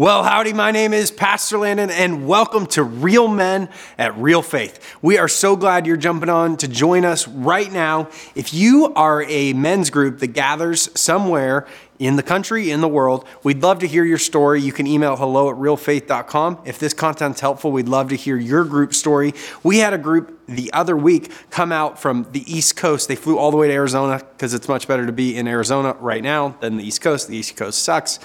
[0.00, 3.68] Well, howdy, my name is Pastor Landon, and welcome to Real Men
[3.98, 4.96] at Real Faith.
[5.02, 8.08] We are so glad you're jumping on to join us right now.
[8.34, 11.66] If you are a men's group that gathers somewhere
[12.00, 13.26] in the country, in the world.
[13.44, 14.62] We'd love to hear your story.
[14.62, 16.62] You can email hello at realfaith.com.
[16.64, 19.34] If this content's helpful, we'd love to hear your group story.
[19.62, 23.06] We had a group the other week come out from the East Coast.
[23.06, 25.94] They flew all the way to Arizona because it's much better to be in Arizona
[26.00, 27.28] right now than the East Coast.
[27.28, 28.18] The East Coast sucks.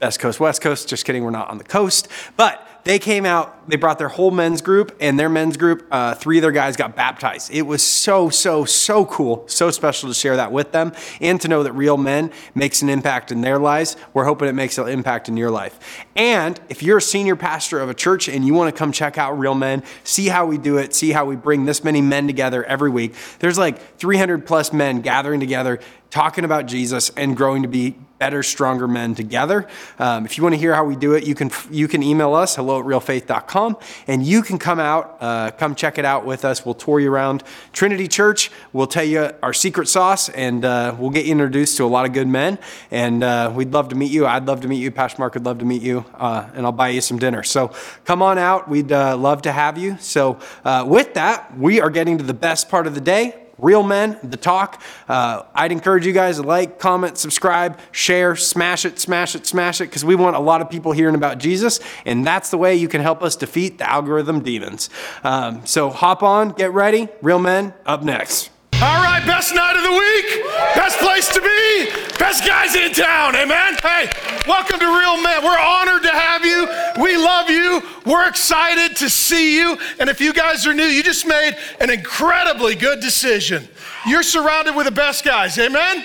[0.00, 0.88] Best Coast, West Coast.
[0.88, 2.08] Just kidding, we're not on the coast.
[2.36, 6.14] But they came out, they brought their whole men's group, and their men's group, uh,
[6.14, 7.50] three of their guys got baptized.
[7.52, 11.48] It was so, so, so cool, so special to share that with them and to
[11.48, 13.96] know that real men makes an impact in their lives.
[14.14, 15.78] We're hoping it makes an impact in your life.
[16.16, 19.18] And if you're a senior pastor of a church and you want to come check
[19.18, 22.26] out Real Men, see how we do it, see how we bring this many men
[22.26, 27.62] together every week, there's like 300 plus men gathering together talking about Jesus and growing
[27.62, 29.66] to be better, stronger men together.
[29.98, 32.34] Um, if you want to hear how we do it, you can you can email
[32.34, 36.44] us hello at realfaith.com and you can come out, uh, come check it out with
[36.44, 36.64] us.
[36.64, 38.50] We'll tour you around Trinity Church.
[38.74, 42.04] We'll tell you our secret sauce and uh, we'll get you introduced to a lot
[42.04, 42.58] of good men.
[42.90, 44.26] And uh, we'd love to meet you.
[44.26, 44.90] I'd love to meet you.
[44.90, 47.42] Pastor Mark would love to meet you, uh, and I'll buy you some dinner.
[47.42, 47.72] So
[48.04, 48.68] come on out.
[48.68, 49.96] We'd uh, love to have you.
[49.98, 53.82] So uh, with that, we are getting to the best part of the day Real
[53.82, 54.82] Men, the talk.
[55.08, 59.80] Uh, I'd encourage you guys to like, comment, subscribe, share, smash it, smash it, smash
[59.80, 62.74] it, because we want a lot of people hearing about Jesus, and that's the way
[62.74, 64.90] you can help us defeat the algorithm demons.
[65.24, 67.08] Um, so hop on, get ready.
[67.22, 68.50] Real Men up next.
[68.74, 73.76] All right, best night the week, best place to be, best guys in town, amen?
[73.82, 74.08] Hey,
[74.46, 75.42] welcome to Real Men.
[75.42, 76.68] We're honored to have you.
[77.02, 77.82] We love you.
[78.06, 79.76] We're excited to see you.
[79.98, 83.68] And if you guys are new, you just made an incredibly good decision.
[84.06, 86.04] You're surrounded with the best guys, amen?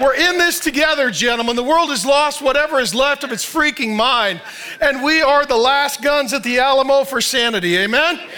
[0.00, 1.54] We're in this together, gentlemen.
[1.54, 4.40] The world has lost whatever is left of its freaking mind,
[4.80, 7.76] and we are the last guns at the Alamo for sanity.
[7.76, 8.16] Amen?
[8.16, 8.28] Amen?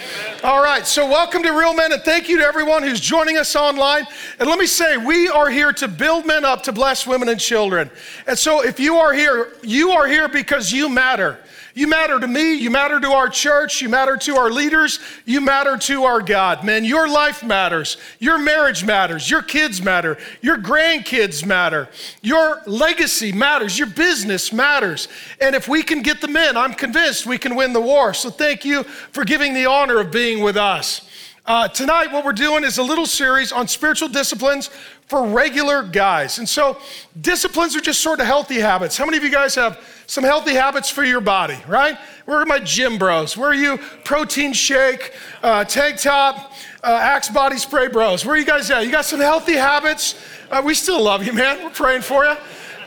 [0.43, 3.55] All right, so welcome to Real Men, and thank you to everyone who's joining us
[3.55, 4.05] online.
[4.39, 7.39] And let me say, we are here to build men up to bless women and
[7.39, 7.89] children.
[8.27, 11.39] And so if you are here, you are here because you matter.
[11.77, 12.55] You matter to me.
[12.55, 13.83] You matter to our church.
[13.83, 14.99] You matter to our leaders.
[15.25, 16.63] You matter to our God.
[16.63, 17.97] Man, your life matters.
[18.17, 19.29] Your marriage matters.
[19.29, 20.17] Your kids matter.
[20.41, 21.87] Your grandkids matter.
[22.23, 23.77] Your legacy matters.
[23.77, 25.07] Your business matters.
[25.39, 28.11] And if we can get them in, I'm convinced we can win the war.
[28.15, 31.07] So thank you for giving the honor of being with us.
[31.45, 34.69] Uh, tonight, what we're doing is a little series on spiritual disciplines
[35.07, 36.37] for regular guys.
[36.37, 36.77] And so,
[37.19, 38.97] disciplines are just sort of healthy habits.
[38.97, 41.97] How many of you guys have some healthy habits for your body, right?
[42.25, 43.37] Where are my gym bros?
[43.37, 46.51] Where are you protein shake, uh, tank top,
[46.83, 48.25] uh, Axe body spray bros?
[48.25, 48.85] Where are you guys at?
[48.85, 50.15] You got some healthy habits?
[50.51, 51.63] Uh, we still love you, man.
[51.63, 52.35] We're praying for you.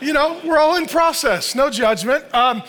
[0.00, 2.24] You know, we're all in process, no judgment.
[2.34, 2.62] Um,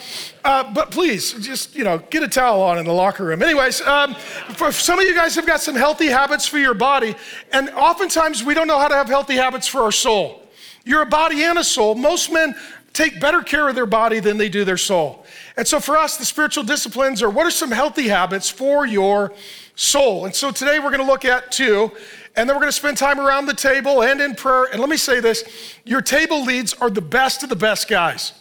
[0.44, 3.42] uh, but please, just, you know, get a towel on in the locker room.
[3.42, 4.14] Anyways, um,
[4.54, 7.14] for some of you guys have got some healthy habits for your body,
[7.50, 10.46] and oftentimes we don't know how to have healthy habits for our soul.
[10.84, 11.94] You're a body and a soul.
[11.94, 12.54] Most men
[12.92, 15.24] take better care of their body than they do their soul.
[15.56, 19.32] And so for us, the spiritual disciplines are what are some healthy habits for your
[19.74, 20.26] soul?
[20.26, 21.92] And so today we're going to look at two,
[22.36, 24.64] and then we're going to spend time around the table and in prayer.
[24.64, 25.44] And let me say this
[25.84, 28.32] your table leads are the best of the best guys.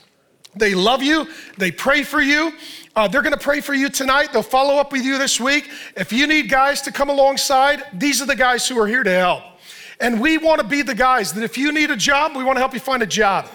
[0.55, 2.53] They love you, they pray for you.
[2.93, 4.33] Uh, they're going to pray for you tonight.
[4.33, 5.69] They'll follow up with you this week.
[5.95, 9.11] If you need guys to come alongside, these are the guys who are here to
[9.11, 9.43] help.
[10.01, 12.57] And we want to be the guys that if you need a job, we want
[12.57, 13.47] to help you find a job.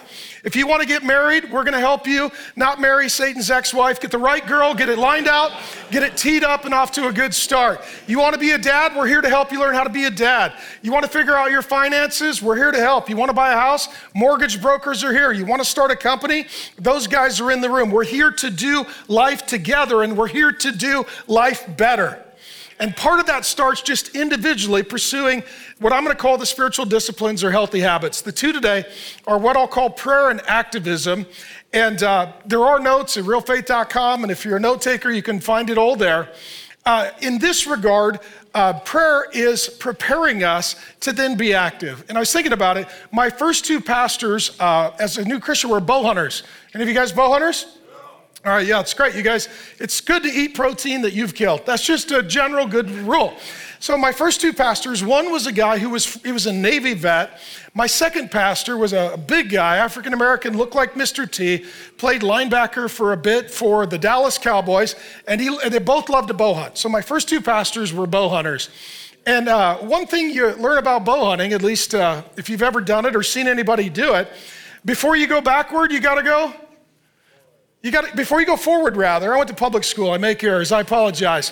[0.47, 3.73] If you want to get married, we're going to help you not marry Satan's ex
[3.73, 3.99] wife.
[3.99, 5.51] Get the right girl, get it lined out,
[5.91, 7.81] get it teed up, and off to a good start.
[8.07, 8.95] You want to be a dad?
[8.95, 10.53] We're here to help you learn how to be a dad.
[10.81, 12.41] You want to figure out your finances?
[12.41, 13.09] We're here to help.
[13.09, 13.89] You want to buy a house?
[14.15, 15.33] Mortgage brokers are here.
[15.33, 16.47] You want to start a company?
[16.77, 17.91] Those guys are in the room.
[17.91, 22.23] We're here to do life together, and we're here to do life better.
[22.79, 25.43] And part of that starts just individually pursuing
[25.79, 28.21] what I'm going to call the spiritual disciplines or healthy habits.
[28.21, 28.85] The two today
[29.25, 31.25] are what I'll call prayer and activism.
[31.73, 34.23] And uh, there are notes at realfaith.com.
[34.23, 36.29] And if you're a note taker, you can find it all there.
[36.85, 38.19] Uh, in this regard,
[38.53, 42.05] uh, prayer is preparing us to then be active.
[42.07, 42.87] And I was thinking about it.
[43.11, 46.43] My first two pastors uh, as a new Christian were bow hunters.
[46.73, 47.76] Any of you guys bow hunters?
[48.47, 49.13] All right, yeah, it's great.
[49.13, 51.65] You guys, it's good to eat protein that you've killed.
[51.65, 53.35] That's just a general good rule.
[53.81, 56.93] So my first two pastors, one was a guy who was he was a Navy
[56.93, 57.41] vet.
[57.73, 61.29] My second pastor was a big guy, African American, looked like Mr.
[61.29, 61.65] T,
[61.97, 64.95] played linebacker for a bit for the Dallas Cowboys,
[65.27, 66.77] and, he, and they both loved to bow hunt.
[66.77, 68.69] So my first two pastors were bow hunters.
[69.25, 72.79] And uh, one thing you learn about bow hunting, at least uh, if you've ever
[72.79, 74.29] done it or seen anybody do it,
[74.85, 76.53] before you go backward, you got to go
[77.83, 78.97] You got before you go forward.
[78.97, 80.11] Rather, I went to public school.
[80.11, 80.71] I make errors.
[80.71, 81.51] I apologize.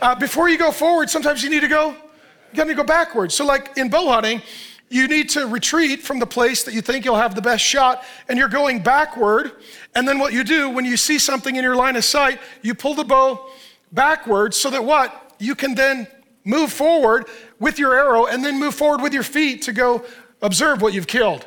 [0.00, 1.90] Uh, before you go forward, sometimes you need to go.
[1.90, 3.34] You got to go backwards.
[3.34, 4.40] So, like in bow hunting,
[4.88, 8.04] you need to retreat from the place that you think you'll have the best shot,
[8.28, 9.52] and you're going backward.
[9.94, 12.74] And then what you do when you see something in your line of sight, you
[12.74, 13.46] pull the bow
[13.92, 16.06] backwards so that what you can then
[16.44, 17.26] move forward
[17.58, 20.04] with your arrow, and then move forward with your feet to go
[20.40, 21.46] observe what you've killed.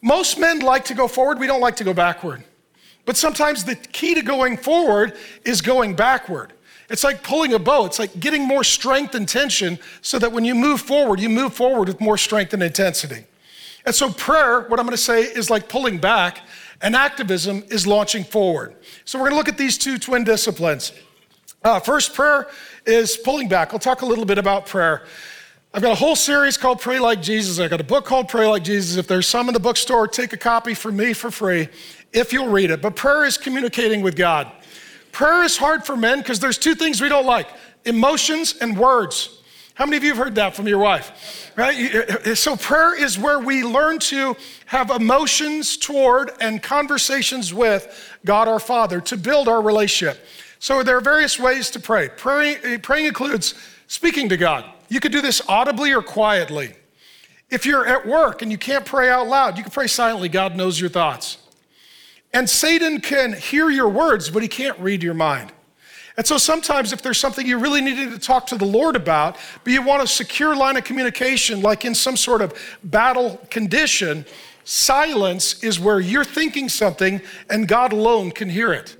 [0.00, 1.38] Most men like to go forward.
[1.38, 2.44] We don't like to go backward.
[3.04, 6.52] But sometimes the key to going forward is going backward.
[6.90, 7.86] It's like pulling a bow.
[7.86, 11.54] It's like getting more strength and tension so that when you move forward, you move
[11.54, 13.24] forward with more strength and intensity.
[13.86, 16.40] And so, prayer, what I'm going to say, is like pulling back,
[16.80, 18.74] and activism is launching forward.
[19.04, 20.92] So, we're going to look at these two twin disciplines.
[21.62, 22.48] Uh, first, prayer
[22.86, 23.72] is pulling back.
[23.72, 25.04] I'll talk a little bit about prayer.
[25.72, 27.58] I've got a whole series called Pray Like Jesus.
[27.58, 28.96] I've got a book called Pray Like Jesus.
[28.96, 31.68] If there's some in the bookstore, take a copy from me for free
[32.14, 32.80] if you'll read it.
[32.80, 34.50] But prayer is communicating with God.
[35.12, 37.48] Prayer is hard for men because there's two things we don't like
[37.84, 39.42] emotions and words.
[39.74, 41.52] How many of you have heard that from your wife?
[41.56, 42.36] Right?
[42.36, 48.60] So, prayer is where we learn to have emotions toward and conversations with God our
[48.60, 50.24] Father to build our relationship.
[50.60, 52.08] So, there are various ways to pray.
[52.08, 53.54] Praying, praying includes
[53.88, 54.64] speaking to God.
[54.88, 56.74] You could do this audibly or quietly.
[57.50, 60.28] If you're at work and you can't pray out loud, you can pray silently.
[60.28, 61.38] God knows your thoughts.
[62.34, 65.52] And Satan can hear your words, but he can't read your mind.
[66.16, 69.36] And so sometimes, if there's something you really needed to talk to the Lord about,
[69.62, 72.52] but you want a secure line of communication, like in some sort of
[72.82, 74.26] battle condition,
[74.64, 78.96] silence is where you're thinking something and God alone can hear it.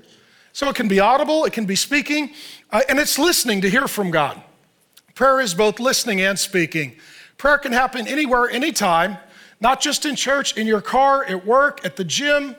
[0.53, 2.33] So it can be audible, it can be speaking,
[2.71, 4.41] uh, and it's listening to hear from God.
[5.13, 6.95] Prayer is both listening and speaking.
[7.37, 9.17] Prayer can happen anywhere, anytime,
[9.59, 12.55] not just in church, in your car, at work, at the gym,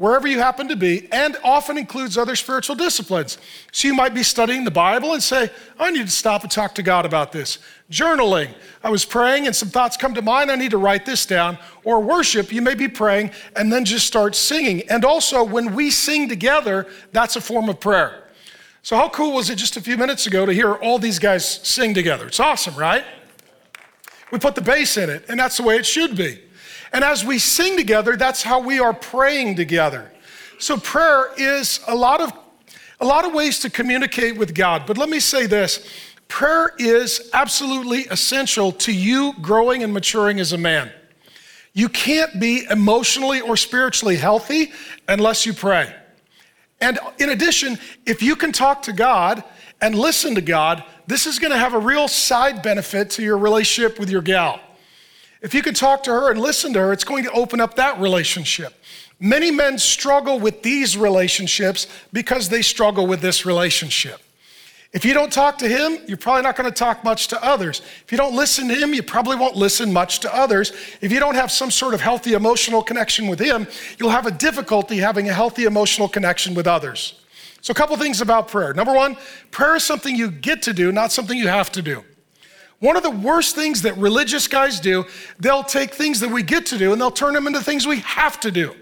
[0.00, 3.36] wherever you happen to be, and often includes other spiritual disciplines.
[3.70, 6.74] So you might be studying the Bible and say, I need to stop and talk
[6.76, 7.58] to God about this.
[7.90, 8.48] Journaling,
[8.82, 11.58] I was praying and some thoughts come to mind, I need to write this down.
[11.84, 14.88] Or worship, you may be praying and then just start singing.
[14.88, 18.24] And also, when we sing together, that's a form of prayer.
[18.82, 21.46] So, how cool was it just a few minutes ago to hear all these guys
[21.46, 22.26] sing together?
[22.26, 23.04] It's awesome, right?
[24.32, 26.40] We put the bass in it, and that's the way it should be.
[26.92, 30.10] And as we sing together, that's how we are praying together.
[30.58, 32.32] So prayer is a lot of
[33.00, 34.84] a lot of ways to communicate with God.
[34.86, 35.88] But let me say this,
[36.28, 40.92] prayer is absolutely essential to you growing and maturing as a man.
[41.72, 44.72] You can't be emotionally or spiritually healthy
[45.08, 45.94] unless you pray.
[46.80, 49.44] And in addition, if you can talk to God
[49.80, 53.38] and listen to God, this is going to have a real side benefit to your
[53.38, 54.60] relationship with your gal.
[55.42, 57.76] If you can talk to her and listen to her, it's going to open up
[57.76, 58.74] that relationship.
[59.18, 64.20] Many men struggle with these relationships because they struggle with this relationship.
[64.92, 67.80] If you don't talk to him, you're probably not going to talk much to others.
[68.04, 70.72] If you don't listen to him, you probably won't listen much to others.
[71.00, 74.32] If you don't have some sort of healthy emotional connection with him, you'll have a
[74.32, 77.20] difficulty having a healthy emotional connection with others.
[77.60, 78.72] So, a couple things about prayer.
[78.72, 79.16] Number one,
[79.50, 82.02] prayer is something you get to do, not something you have to do.
[82.80, 85.04] One of the worst things that religious guys do,
[85.38, 88.00] they'll take things that we get to do and they'll turn them into things we
[88.00, 88.74] have to do.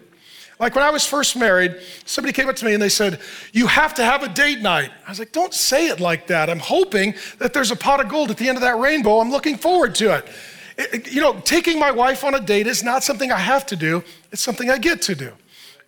[0.61, 3.21] Like when I was first married, somebody came up to me and they said,
[3.53, 4.91] You have to have a date night.
[5.07, 6.49] I was like, Don't say it like that.
[6.51, 9.21] I'm hoping that there's a pot of gold at the end of that rainbow.
[9.21, 10.29] I'm looking forward to it.
[10.77, 13.77] it you know, taking my wife on a date is not something I have to
[13.77, 14.03] do,
[14.33, 15.33] it's something I get to do.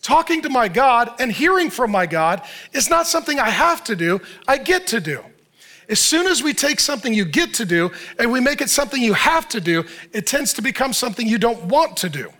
[0.03, 3.97] Talking to my God and hearing from my God is not something I have to
[3.97, 5.23] do, I get to do.
[5.91, 9.03] As soon as we take something you get to do and we make it something
[9.03, 12.31] you have to do, it tends to become something you don't want to do.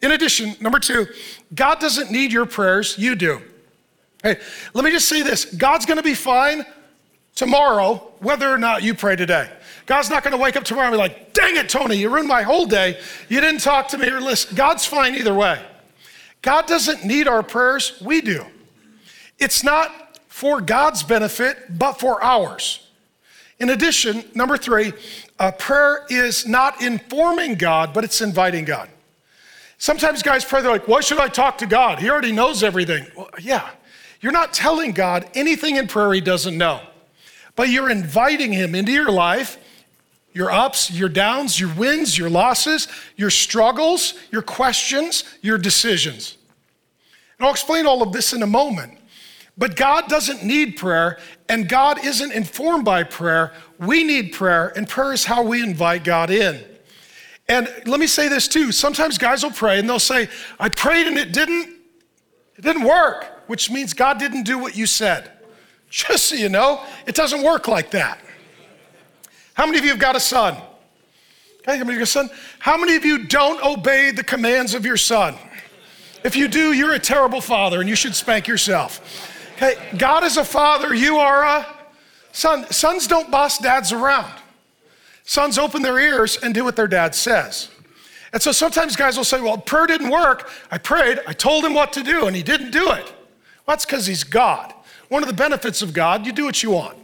[0.00, 1.06] In addition, number two,
[1.54, 3.42] God doesn't need your prayers, you do.
[4.22, 4.38] Hey,
[4.72, 6.64] let me just say this God's gonna be fine
[7.34, 9.50] tomorrow, whether or not you pray today.
[9.84, 12.42] God's not gonna wake up tomorrow and be like, dang it, Tony, you ruined my
[12.42, 12.98] whole day.
[13.28, 14.56] You didn't talk to me or listen.
[14.56, 15.62] God's fine either way.
[16.40, 18.46] God doesn't need our prayers, we do.
[19.38, 20.07] It's not
[20.38, 22.86] for God's benefit, but for ours.
[23.58, 24.92] In addition, number three,
[25.40, 28.88] uh, prayer is not informing God, but it's inviting God.
[29.78, 31.98] Sometimes guys pray, they're like, why should I talk to God?
[31.98, 33.04] He already knows everything.
[33.16, 33.68] Well, yeah,
[34.20, 36.82] you're not telling God anything in prayer he doesn't know,
[37.56, 39.58] but you're inviting him into your life,
[40.34, 46.36] your ups, your downs, your wins, your losses, your struggles, your questions, your decisions.
[47.40, 48.97] And I'll explain all of this in a moment.
[49.58, 53.52] But God doesn't need prayer, and God isn't informed by prayer.
[53.78, 56.64] We need prayer, and prayer is how we invite God in.
[57.48, 58.70] And let me say this too.
[58.72, 60.28] Sometimes guys will pray and they'll say,
[60.60, 61.76] I prayed and it didn't,
[62.56, 63.38] it didn't work.
[63.48, 65.32] which means God didn't do what you said.
[65.90, 68.20] Just so you know, it doesn't work like that.
[69.54, 70.54] How many of you have got a son?
[71.60, 72.30] Okay, how many of you son?
[72.58, 75.34] How many of you don't obey the commands of your son?
[76.22, 79.34] If you do, you're a terrible father and you should spank yourself.
[79.60, 81.66] Okay, God is a father, you are a
[82.30, 82.70] son.
[82.70, 84.32] Sons don't boss dads around.
[85.24, 87.68] Sons open their ears and do what their dad says.
[88.32, 90.48] And so sometimes guys will say, Well, prayer didn't work.
[90.70, 93.04] I prayed, I told him what to do, and he didn't do it.
[93.04, 94.72] Well, that's because he's God.
[95.08, 96.96] One of the benefits of God, you do what you want.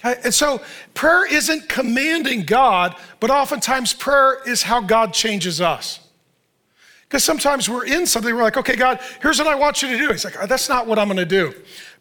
[0.00, 0.20] Okay?
[0.24, 0.60] And so
[0.92, 6.05] prayer isn't commanding God, but oftentimes prayer is how God changes us.
[7.08, 9.96] Because sometimes we're in something, we're like, okay, God, here's what I want you to
[9.96, 10.08] do.
[10.10, 11.54] He's like, that's not what I'm going to do.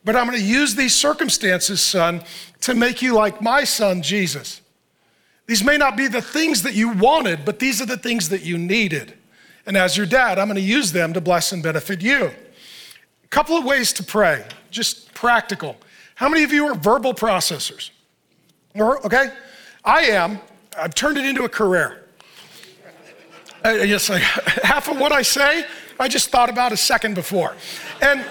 [0.03, 2.23] But I'm going to use these circumstances, son,
[2.61, 4.61] to make you like my son, Jesus.
[5.47, 8.41] These may not be the things that you wanted, but these are the things that
[8.41, 9.13] you needed.
[9.67, 12.31] And as your dad, I'm going to use them to bless and benefit you.
[13.23, 15.77] A couple of ways to pray, just practical.
[16.15, 17.91] How many of you are verbal processors?
[18.75, 19.29] Okay?
[19.83, 20.39] I am.
[20.77, 22.04] I've turned it into a career.
[23.65, 25.65] Uh, yes, I, half of what I say,
[25.99, 27.55] I just thought about a second before.
[27.99, 28.23] And,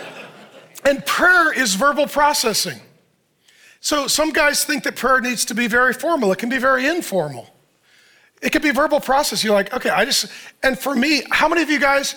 [0.85, 2.81] and prayer is verbal processing.
[3.81, 6.31] So some guys think that prayer needs to be very formal.
[6.31, 7.49] It can be very informal.
[8.43, 9.43] It can be verbal process.
[9.43, 10.31] You're like, okay, I just,
[10.63, 12.15] and for me, how many of you guys,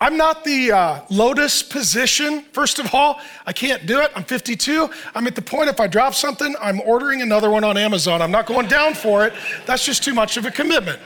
[0.00, 3.20] I'm not the uh, lotus position, first of all.
[3.46, 4.10] I can't do it.
[4.16, 4.90] I'm 52.
[5.14, 8.20] I'm at the point if I drop something, I'm ordering another one on Amazon.
[8.20, 9.34] I'm not going down for it.
[9.66, 10.98] That's just too much of a commitment.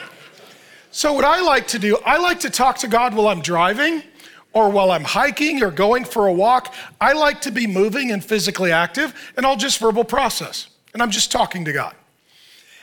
[0.96, 4.04] So, what I like to do, I like to talk to God while I'm driving
[4.52, 6.72] or while I'm hiking or going for a walk.
[7.00, 10.68] I like to be moving and physically active, and I'll just verbal process.
[10.92, 11.96] And I'm just talking to God.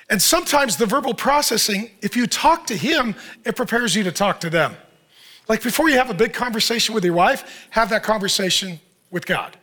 [0.10, 3.16] And sometimes the verbal processing, if you talk to Him,
[3.46, 4.76] it prepares you to talk to them.
[5.48, 9.56] Like before you have a big conversation with your wife, have that conversation with God.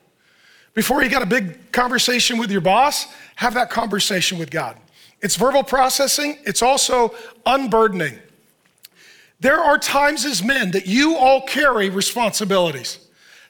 [0.73, 4.79] Before you got a big conversation with your boss, have that conversation with God.
[5.21, 7.15] It's verbal processing, it's also
[7.45, 8.21] unburdening.
[9.41, 12.99] There are times as men that you all carry responsibilities.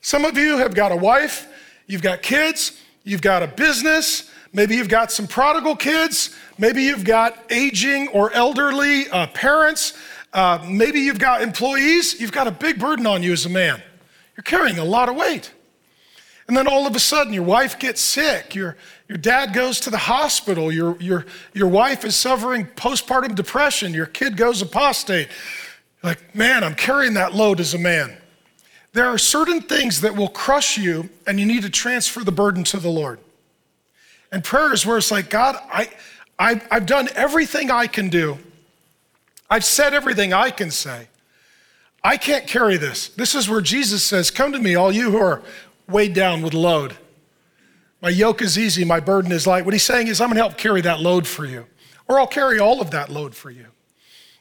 [0.01, 1.47] Some of you have got a wife,
[1.87, 7.05] you've got kids, you've got a business, maybe you've got some prodigal kids, maybe you've
[7.05, 9.95] got aging or elderly uh, parents,
[10.33, 12.21] uh, maybe you've got employees.
[12.21, 13.83] You've got a big burden on you as a man.
[14.37, 15.53] You're carrying a lot of weight.
[16.47, 18.77] And then all of a sudden, your wife gets sick, your,
[19.07, 24.07] your dad goes to the hospital, your, your, your wife is suffering postpartum depression, your
[24.07, 25.29] kid goes apostate
[26.03, 28.17] like, man, I'm carrying that load as a man.
[28.93, 32.65] There are certain things that will crush you, and you need to transfer the burden
[32.65, 33.19] to the Lord.
[34.33, 35.91] And prayer is where it's like, God, I,
[36.39, 38.39] I, I've done everything I can do.
[39.51, 41.09] I've said everything I can say.
[42.05, 43.09] I can't carry this.
[43.09, 45.43] This is where Jesus says, Come to me, all you who are
[45.89, 46.97] weighed down with load.
[48.01, 49.65] My yoke is easy, my burden is light.
[49.65, 51.67] What he's saying is, I'm gonna help carry that load for you,
[52.07, 53.67] or I'll carry all of that load for you.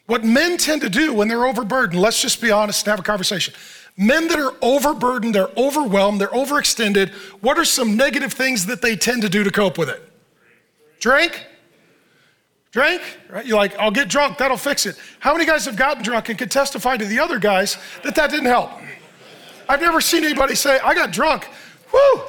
[0.08, 3.02] What men tend to do when they're overburdened, let's just be honest and have a
[3.02, 3.52] conversation.
[3.94, 7.10] Men that are overburdened, they're overwhelmed, they're overextended,
[7.42, 10.02] what are some negative things that they tend to do to cope with it?
[10.98, 11.44] Drink?
[12.70, 13.02] Drink?
[13.28, 13.44] Right?
[13.44, 14.96] You're like, I'll get drunk, that'll fix it.
[15.18, 18.30] How many guys have gotten drunk and can testify to the other guys that that
[18.30, 18.70] didn't help?
[19.68, 21.46] I've never seen anybody say, I got drunk.
[21.92, 22.22] Whoo!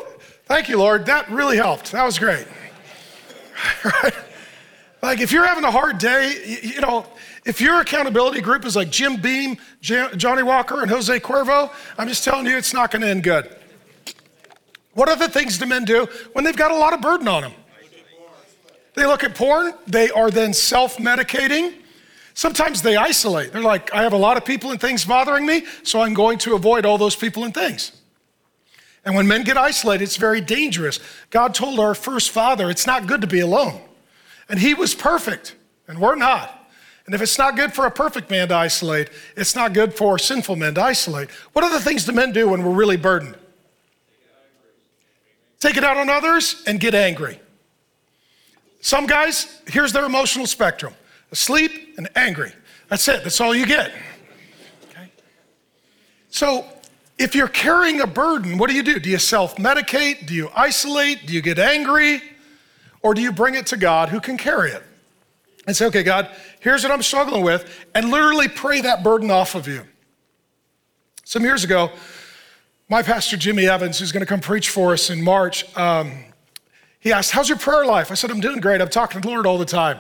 [0.48, 1.05] Thank you, Lord.
[1.05, 1.93] That really helped.
[1.93, 2.45] That was great.
[3.86, 4.13] right?
[5.01, 7.06] Like, if you're having a hard day, you know,
[7.46, 12.24] if your accountability group is like Jim Beam, Johnnie Walker, and Jose Cuervo, I'm just
[12.24, 13.56] telling you, it's not going to end good.
[14.94, 17.53] What other things do men do when they've got a lot of burden on them?
[18.96, 21.75] They look at porn, they are then self medicating.
[22.34, 23.53] Sometimes they isolate.
[23.53, 26.38] They're like, I have a lot of people and things bothering me, so I'm going
[26.39, 27.94] to avoid all those people and things.
[29.06, 31.00] And when men get isolated, it's very dangerous.
[31.29, 33.82] God told our first father, it's not good to be alone.
[34.50, 35.56] And he was perfect,
[35.88, 36.56] and we're not.
[37.06, 40.20] And if it's not good for a perfect man to isolate, it's not good for
[40.20, 41.29] sinful men to isolate.
[41.53, 43.36] What are the things do men do when we're really burdened?
[45.60, 47.39] Take it out on others and get angry.
[48.82, 50.94] Some guys, here's their emotional spectrum
[51.32, 52.51] asleep and angry.
[52.89, 53.91] That's it, that's all you get.
[54.89, 55.12] Okay?
[56.29, 56.65] So,
[57.18, 59.00] if you're carrying a burden, what do you do?
[59.00, 60.25] Do you self medicate?
[60.25, 61.25] Do you isolate?
[61.25, 62.22] Do you get angry?
[63.01, 64.84] Or do you bring it to God who can carry it?
[65.68, 66.29] And say, okay, God,
[66.60, 69.84] here's what I'm struggling with, and literally pray that burden off of you.
[71.25, 71.91] Some years ago,
[72.89, 76.12] my pastor, Jimmy Evans, who's going to come preach for us in March, um,
[77.00, 78.10] he asked, How's your prayer life?
[78.12, 78.82] I said, I'm doing great.
[78.82, 80.00] I'm talking to the Lord all the time.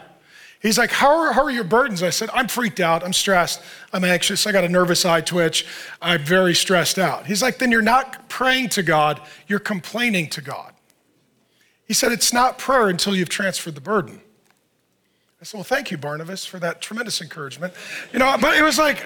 [0.61, 2.03] He's like, how are, how are your burdens?
[2.03, 3.03] I said, I'm freaked out.
[3.03, 3.61] I'm stressed.
[3.93, 4.45] I'm anxious.
[4.45, 5.65] I got a nervous eye twitch.
[6.01, 7.25] I'm very stressed out.
[7.25, 10.73] He's like, Then you're not praying to God, you're complaining to God.
[11.89, 14.21] He said, It's not prayer until you've transferred the burden.
[15.41, 17.73] I said, Well, thank you, Barnabas, for that tremendous encouragement.
[18.13, 19.03] You know, but it was like,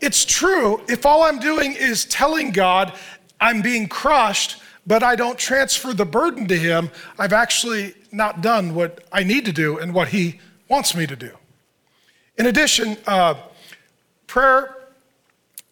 [0.00, 0.82] it's true.
[0.88, 2.94] If all I'm doing is telling God
[3.38, 8.74] I'm being crushed, but I don't transfer the burden to Him, I've actually not done
[8.74, 11.32] what I need to do and what He wants me to do.
[12.38, 13.34] In addition, uh,
[14.26, 14.74] prayer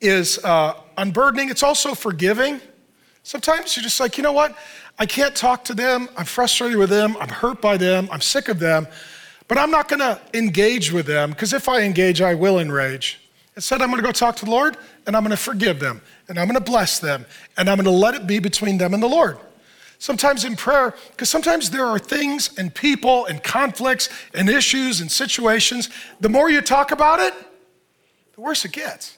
[0.02, 2.60] is uh, unburdening, it's also forgiving.
[3.22, 4.56] Sometimes you're just like, you know what?
[4.98, 6.08] I can't talk to them.
[6.16, 7.16] I'm frustrated with them.
[7.20, 8.08] I'm hurt by them.
[8.10, 8.88] I'm sick of them.
[9.46, 13.20] But I'm not going to engage with them because if I engage, I will enrage.
[13.56, 14.76] Instead, I'm going to go talk to the Lord
[15.06, 17.24] and I'm going to forgive them and I'm going to bless them
[17.56, 19.38] and I'm going to let it be between them and the Lord.
[19.98, 25.10] Sometimes in prayer, because sometimes there are things and people and conflicts and issues and
[25.10, 25.90] situations,
[26.20, 27.34] the more you talk about it,
[28.34, 29.16] the worse it gets.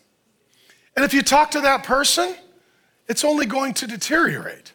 [0.97, 2.35] And if you talk to that person,
[3.09, 4.73] it's only going to deteriorate.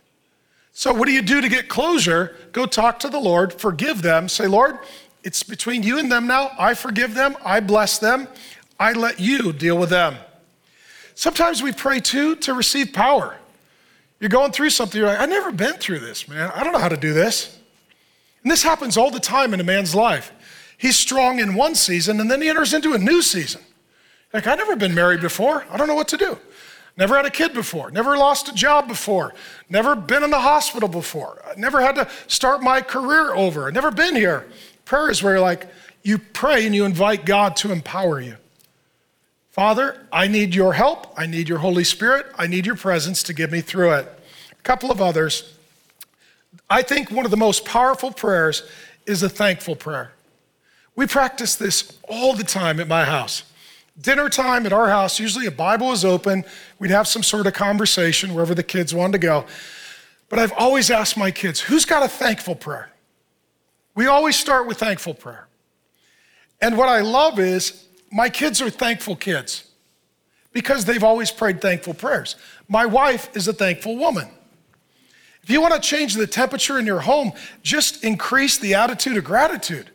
[0.77, 2.35] So, what do you do to get closure?
[2.51, 4.77] Go talk to the Lord, forgive them, say, Lord,
[5.23, 6.51] it's between you and them now.
[6.59, 8.27] I forgive them, I bless them,
[8.77, 10.17] I let you deal with them.
[11.15, 13.37] Sometimes we pray too to receive power.
[14.19, 16.51] You're going through something, you're like, I've never been through this, man.
[16.53, 17.57] I don't know how to do this.
[18.43, 20.33] And this happens all the time in a man's life.
[20.77, 23.61] He's strong in one season and then he enters into a new season.
[24.33, 25.65] Like, I've never been married before.
[25.71, 26.37] I don't know what to do.
[26.97, 27.91] Never had a kid before.
[27.91, 29.33] Never lost a job before.
[29.69, 31.41] Never been in the hospital before.
[31.57, 33.69] Never had to start my career over.
[33.71, 34.47] Never been here.
[34.85, 35.67] Prayer is where, you're like,
[36.03, 38.37] you pray and you invite God to empower you.
[39.51, 41.07] Father, I need your help.
[41.17, 42.27] I need your Holy Spirit.
[42.37, 44.19] I need your presence to get me through it.
[44.51, 45.53] A couple of others.
[46.69, 48.63] I think one of the most powerful prayers
[49.05, 50.11] is a thankful prayer.
[50.95, 53.43] We practice this all the time at my house.
[53.99, 56.43] Dinner time at our house, usually a Bible is open.
[56.79, 59.45] We'd have some sort of conversation wherever the kids wanted to go.
[60.27, 62.91] But I've always asked my kids, who's got a thankful prayer?
[63.95, 65.47] We always start with thankful prayer.
[66.61, 69.69] And what I love is my kids are thankful kids
[70.51, 72.35] because they've always prayed thankful prayers.
[72.67, 74.29] My wife is a thankful woman.
[75.43, 77.31] If you want to change the temperature in your home,
[77.61, 79.91] just increase the attitude of gratitude.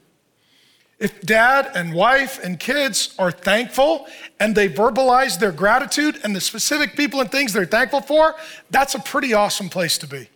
[1.01, 4.07] If dad and wife and kids are thankful
[4.39, 8.35] and they verbalize their gratitude and the specific people and things they're thankful for,
[8.71, 10.29] that's a pretty awesome place to be.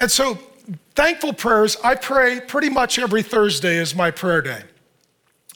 [0.00, 0.38] And so,
[0.96, 4.62] thankful prayers, I pray pretty much every Thursday is my prayer day.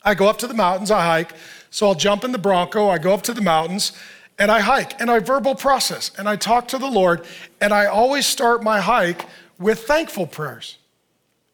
[0.05, 1.35] I go up to the mountains, I hike.
[1.71, 3.93] So I'll jump in the Bronco, I go up to the mountains,
[4.39, 7.27] and I hike, and I verbal process, and I talk to the Lord,
[7.61, 9.27] and I always start my hike
[9.59, 10.78] with thankful prayers.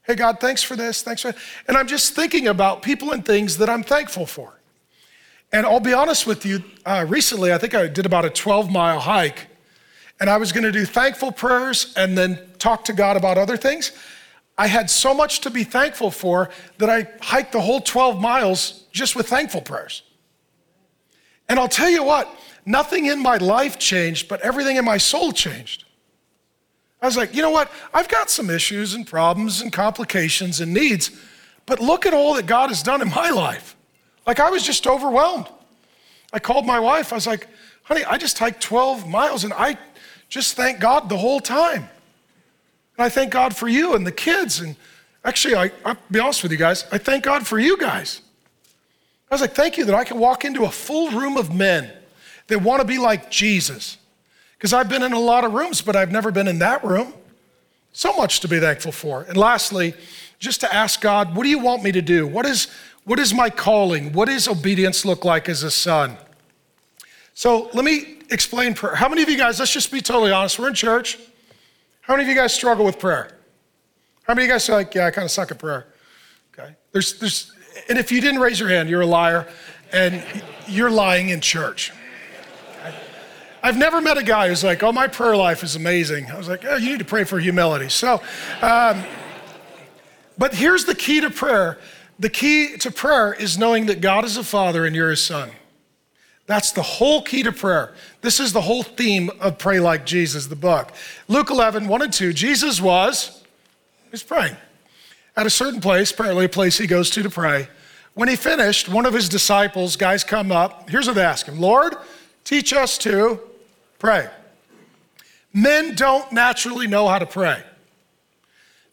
[0.04, 1.02] Hey, God, thanks for this.
[1.02, 1.34] Thanks for
[1.66, 4.60] And I'm just thinking about people and things that I'm thankful for.
[5.50, 8.70] And I'll be honest with you, uh, recently, I think I did about a 12
[8.70, 9.46] mile hike,
[10.20, 13.56] and I was going to do thankful prayers and then talk to God about other
[13.56, 13.92] things.
[14.58, 18.84] I had so much to be thankful for that I hiked the whole 12 miles
[18.92, 20.02] just with thankful prayers.
[21.48, 22.28] And I'll tell you what,
[22.66, 25.83] nothing in my life changed, but everything in my soul changed.
[27.04, 27.70] I was like, you know what?
[27.92, 31.10] I've got some issues and problems and complications and needs,
[31.66, 33.76] but look at all that God has done in my life.
[34.26, 35.46] Like, I was just overwhelmed.
[36.32, 37.12] I called my wife.
[37.12, 37.46] I was like,
[37.82, 39.76] honey, I just hiked 12 miles and I
[40.30, 41.90] just thank God the whole time.
[42.96, 44.60] And I thank God for you and the kids.
[44.60, 44.74] And
[45.26, 48.22] actually, I, I'll be honest with you guys, I thank God for you guys.
[49.30, 51.92] I was like, thank you that I can walk into a full room of men
[52.46, 53.98] that want to be like Jesus.
[54.64, 57.12] Because I've been in a lot of rooms, but I've never been in that room.
[57.92, 59.24] So much to be thankful for.
[59.24, 59.92] And lastly,
[60.38, 62.26] just to ask God, what do you want me to do?
[62.26, 62.68] What is,
[63.04, 64.14] what is my calling?
[64.14, 66.16] What does obedience look like as a son?
[67.34, 68.94] So let me explain prayer.
[68.94, 71.18] How many of you guys, let's just be totally honest, we're in church.
[72.00, 73.36] How many of you guys struggle with prayer?
[74.22, 75.88] How many of you guys are like, yeah, I kind of suck at prayer?
[76.58, 76.74] Okay.
[76.92, 77.52] There's, there's,
[77.90, 79.46] and if you didn't raise your hand, you're a liar,
[79.92, 80.24] and
[80.66, 81.92] you're lying in church.
[83.64, 86.30] I've never met a guy who's like, oh, my prayer life is amazing.
[86.30, 87.88] I was like, oh, you need to pray for humility.
[87.88, 88.20] So,
[88.60, 89.02] um,
[90.36, 91.78] but here's the key to prayer
[92.18, 95.50] the key to prayer is knowing that God is a father and you're his son.
[96.46, 97.94] That's the whole key to prayer.
[98.20, 100.92] This is the whole theme of Pray Like Jesus, the book.
[101.26, 103.42] Luke 11, 1 and 2, Jesus was,
[104.10, 104.56] he's praying
[105.38, 107.68] at a certain place, apparently a place he goes to to pray.
[108.12, 110.90] When he finished, one of his disciples, guys come up.
[110.90, 111.96] Here's what they ask him Lord,
[112.44, 113.40] teach us to
[114.04, 114.28] pray.
[115.54, 117.62] Men don't naturally know how to pray.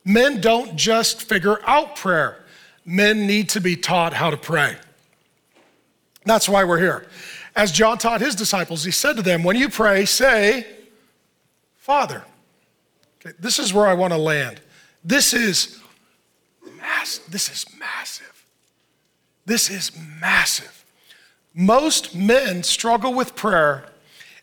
[0.06, 2.46] Men don't just figure out prayer.
[2.86, 4.78] Men need to be taught how to pray.
[6.24, 7.08] That's why we're here.
[7.58, 10.66] As John taught his disciples, he said to them, When you pray, say,
[11.76, 12.24] Father.
[13.20, 14.62] Okay, this is where I want to land.
[15.04, 15.78] This is
[16.78, 17.18] mass.
[17.28, 18.46] This is massive.
[19.46, 20.86] This is massive.
[21.54, 23.91] Most men struggle with prayer,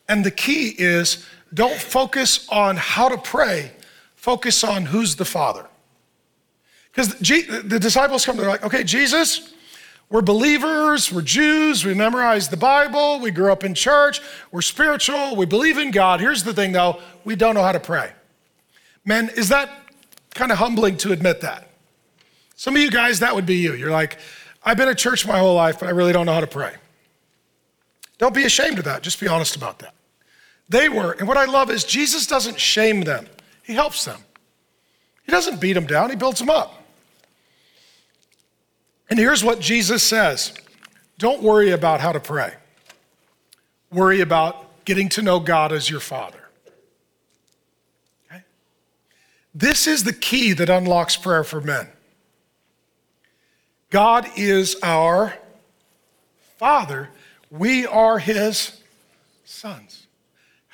[0.09, 3.73] and the key is don't focus on how to pray,
[4.15, 5.67] focus on who's the Father.
[6.91, 9.55] Because the disciples come, they're like, okay, Jesus,
[10.11, 15.37] we're believers, we're Jews, we memorize the Bible, we grew up in church, we're spiritual,
[15.37, 16.21] we believe in God.
[16.21, 18.13] Here's the thing though, we don't know how to pray.
[19.05, 19.71] Man, is that
[20.35, 21.69] kind of humbling to admit that?
[22.57, 23.75] Some of you guys, that would be you.
[23.75, 24.19] You're like,
[24.65, 26.75] I've been at church my whole life, but I really don't know how to pray.
[28.19, 29.03] Don't be ashamed of that.
[29.03, 29.95] Just be honest about that.
[30.69, 31.13] They were.
[31.13, 33.27] And what I love is Jesus doesn't shame them,
[33.63, 34.21] He helps them.
[35.25, 36.83] He doesn't beat them down, He builds them up.
[39.11, 40.53] And here's what Jesus says
[41.19, 42.55] Don't worry about how to pray,
[43.91, 46.41] worry about getting to know God as your Father.
[48.31, 48.43] Okay?
[49.55, 51.89] This is the key that unlocks prayer for men.
[53.91, 55.35] God is our
[56.59, 57.09] Father,
[57.51, 58.83] we are His
[59.45, 59.98] sons.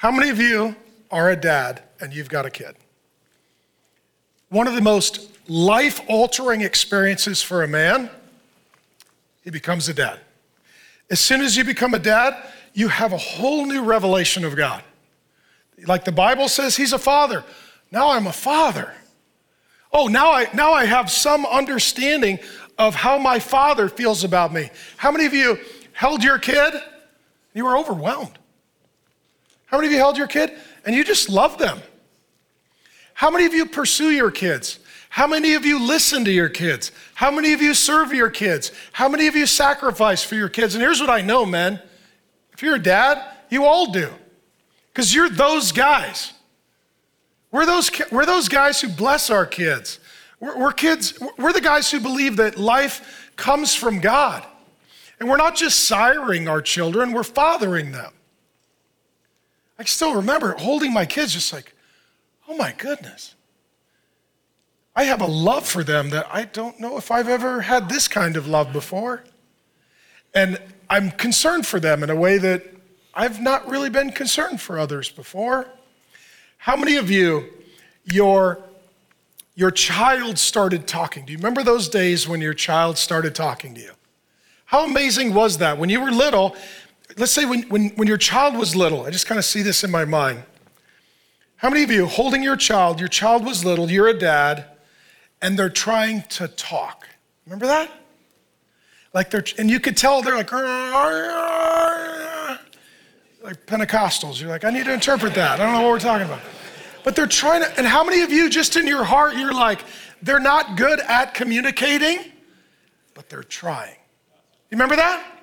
[0.05, 0.77] How many of you
[1.11, 2.77] are a dad and you've got a kid?
[4.51, 8.11] One of the most life altering experiences for a man,
[9.45, 10.21] he becomes a dad.
[11.11, 12.37] As soon as you become a dad,
[12.75, 14.85] you have a whole new revelation of God.
[15.87, 17.43] Like the Bible says, he's a father.
[17.91, 18.93] Now I'm a father.
[19.91, 22.41] Oh, now I, now I have some understanding
[22.77, 24.69] of how my father feels about me.
[24.99, 25.59] How many of you
[25.95, 26.75] held your kid?
[27.55, 28.39] You were overwhelmed.
[29.75, 30.53] How many of you held your kid
[30.85, 31.81] and you just love them?
[33.13, 34.79] How many of you pursue your kids?
[35.09, 36.93] How many of you listen to your kids?
[37.17, 38.71] How many of you serve your kids?
[38.93, 40.77] How many of you sacrifice for your kids?
[40.77, 41.83] And here's what I know, men.
[42.53, 44.11] If you're a dad, you all do.
[44.93, 46.33] Because you're those guys.
[47.51, 49.99] We're those, we're those guys who bless our kids.
[50.39, 54.47] We're, we're kids, we're the guys who believe that life comes from God.
[55.19, 58.13] And we're not just siring our children, we're fathering them.
[59.79, 61.75] I still remember holding my kids, just like,
[62.49, 63.35] oh my goodness.
[64.97, 68.07] I have a love for them that I don't know if I've ever had this
[68.07, 69.25] kind of love before.
[70.35, 72.65] And I'm concerned for them in a way that
[73.13, 75.67] I've not really been concerned for others before.
[76.59, 77.45] How many of you,
[78.05, 78.63] your,
[79.55, 81.25] your child started talking?
[81.25, 83.93] Do you remember those days when your child started talking to you?
[84.67, 85.79] How amazing was that?
[85.79, 86.57] When you were little,
[87.17, 89.85] let's say when, when, when your child was little, I just kind of see this
[89.85, 90.45] in my mind.
[91.57, 94.67] How many of you holding your child, your child was little, you're a dad,
[95.41, 97.09] and they're trying to talk?
[97.47, 97.91] Remember that?
[99.13, 100.53] Like they're, and you could tell they're like,
[103.43, 104.41] like Pentecostals.
[104.41, 105.61] You're like, I need to interpret that.
[105.61, 106.41] I don't know what we're talking about.
[107.05, 109.85] But they're trying to, and how many of you just in your heart, you're like,
[110.23, 112.19] they're not good at communicating,
[113.13, 113.95] but they're trying.
[114.71, 115.34] You remember that?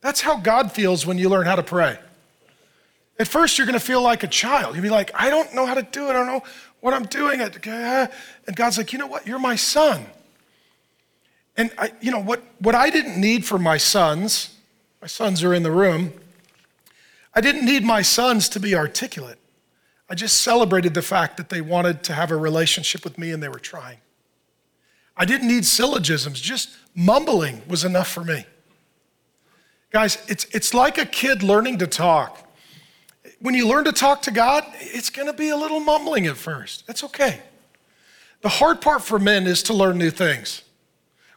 [0.00, 1.98] That's how God feels when you learn how to pray.
[3.18, 4.74] At first, you're going to feel like a child.
[4.76, 6.10] You'll be like, I don't know how to do it.
[6.10, 6.42] I don't know
[6.80, 7.40] what I'm doing.
[7.40, 8.10] And
[8.54, 9.26] God's like, you know what?
[9.26, 10.06] You're my son.
[11.56, 12.44] And I, you know what?
[12.60, 14.54] What I didn't need for my sons,
[15.00, 16.12] my sons are in the room.
[17.34, 19.38] I didn't need my sons to be articulate.
[20.08, 23.42] I just celebrated the fact that they wanted to have a relationship with me and
[23.42, 23.98] they were trying.
[25.16, 28.46] I didn't need syllogisms, just mumbling was enough for me.
[29.90, 32.44] Guys, it's, it's like a kid learning to talk.
[33.40, 36.36] When you learn to talk to God, it's going to be a little mumbling at
[36.36, 36.86] first.
[36.86, 37.40] That's okay.
[38.42, 40.62] The hard part for men is to learn new things.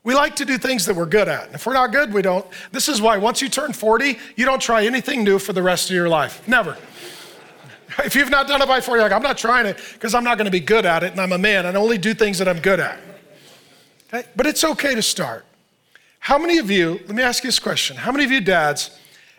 [0.04, 1.46] We like to do things that we're good at.
[1.46, 2.46] And if we're not good, we don't.
[2.72, 5.90] This is why once you turn 40, you don't try anything new for the rest
[5.90, 6.48] of your life.
[6.48, 6.78] Never.
[8.06, 10.24] If you've not done it by 40, you're like, I'm not trying it because I'm
[10.24, 12.14] not going to be good at it and I'm a man and I only do
[12.14, 12.98] things that I'm good at.
[14.08, 14.26] Okay?
[14.34, 15.46] But it's okay to start.
[16.22, 17.98] How many of you, let me ask you this question.
[17.98, 18.92] How many of you dads,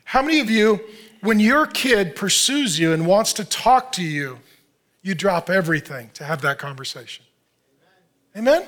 [0.03, 0.81] how many of you,
[1.21, 4.41] when your kid pursues you and wants to talk to you,
[5.01, 7.25] you drop everything to have that conversation?
[8.37, 8.67] Amen?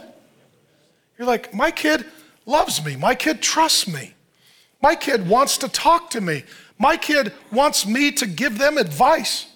[1.19, 2.07] You're like, my kid
[2.47, 2.95] loves me.
[2.95, 4.15] My kid trusts me.
[4.81, 6.45] My kid wants to talk to me.
[6.79, 9.47] My kid wants me to give them advice.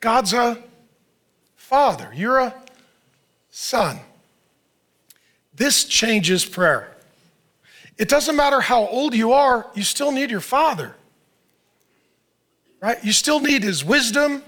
[0.00, 0.62] God's a
[1.56, 2.12] father.
[2.14, 2.54] You're a
[3.48, 3.98] son.
[5.54, 6.94] This changes prayer.
[7.98, 10.94] It doesn't matter how old you are, you still need your father.
[12.80, 13.02] Right?
[13.04, 14.42] You still need his wisdom,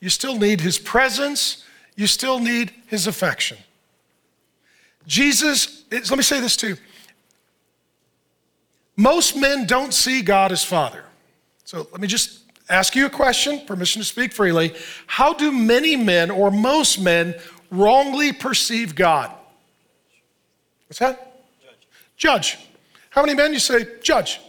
[0.00, 1.64] you still need his presence,
[1.96, 3.58] you still need his affection.
[5.06, 6.76] Jesus, let me say this too.
[8.96, 11.04] Most men don't see God as father.
[11.64, 14.74] So let me just ask you a question, permission to speak freely.
[15.06, 17.34] How do many men or most men
[17.70, 19.32] wrongly perceive God?
[20.92, 21.40] What's that?
[21.62, 21.78] Judge.
[22.18, 22.58] judge.
[23.08, 24.42] How many men you say, judge?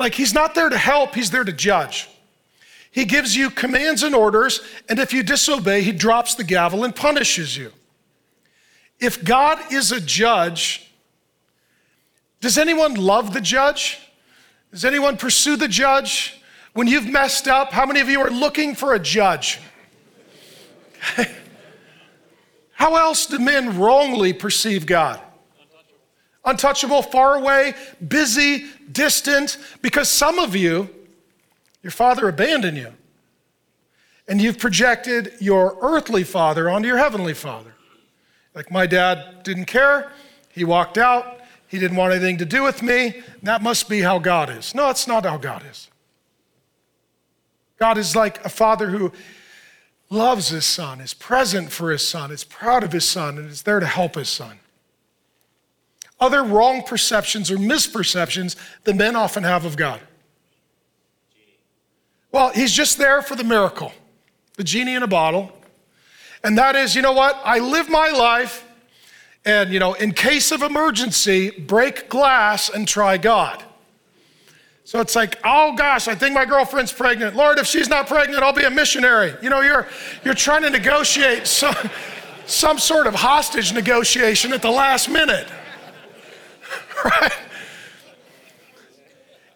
[0.00, 2.08] Like he's not there to help, he's there to judge.
[2.90, 6.92] He gives you commands and orders, and if you disobey, he drops the gavel and
[6.92, 7.70] punishes you.
[8.98, 10.90] If God is a judge,
[12.40, 14.00] does anyone love the judge?
[14.72, 16.42] Does anyone pursue the judge?
[16.72, 19.60] When you've messed up, how many of you are looking for a judge?
[22.72, 25.20] how else do men wrongly perceive God?
[26.44, 27.74] Untouchable, far away,
[28.06, 30.88] busy, distant, because some of you,
[31.82, 32.92] your father abandoned you.
[34.26, 37.74] And you've projected your earthly father onto your heavenly father.
[38.54, 40.12] Like my dad didn't care,
[40.50, 43.22] he walked out, he didn't want anything to do with me.
[43.42, 44.74] That must be how God is.
[44.74, 45.88] No, it's not how God is.
[47.78, 49.12] God is like a father who
[50.10, 53.62] loves his son, is present for his son, is proud of his son, and is
[53.62, 54.59] there to help his son.
[56.20, 60.00] Other wrong perceptions or misperceptions that men often have of God.
[62.32, 63.92] Well, he's just there for the miracle,
[64.56, 65.52] the genie in a bottle.
[66.44, 67.40] And that is, you know what?
[67.44, 68.66] I live my life
[69.44, 73.64] and, you know, in case of emergency, break glass and try God.
[74.84, 77.36] So it's like, oh gosh, I think my girlfriend's pregnant.
[77.36, 79.34] Lord, if she's not pregnant, I'll be a missionary.
[79.40, 79.86] You know, you're,
[80.24, 81.76] you're trying to negotiate some,
[82.46, 85.46] some sort of hostage negotiation at the last minute.
[87.04, 87.32] right?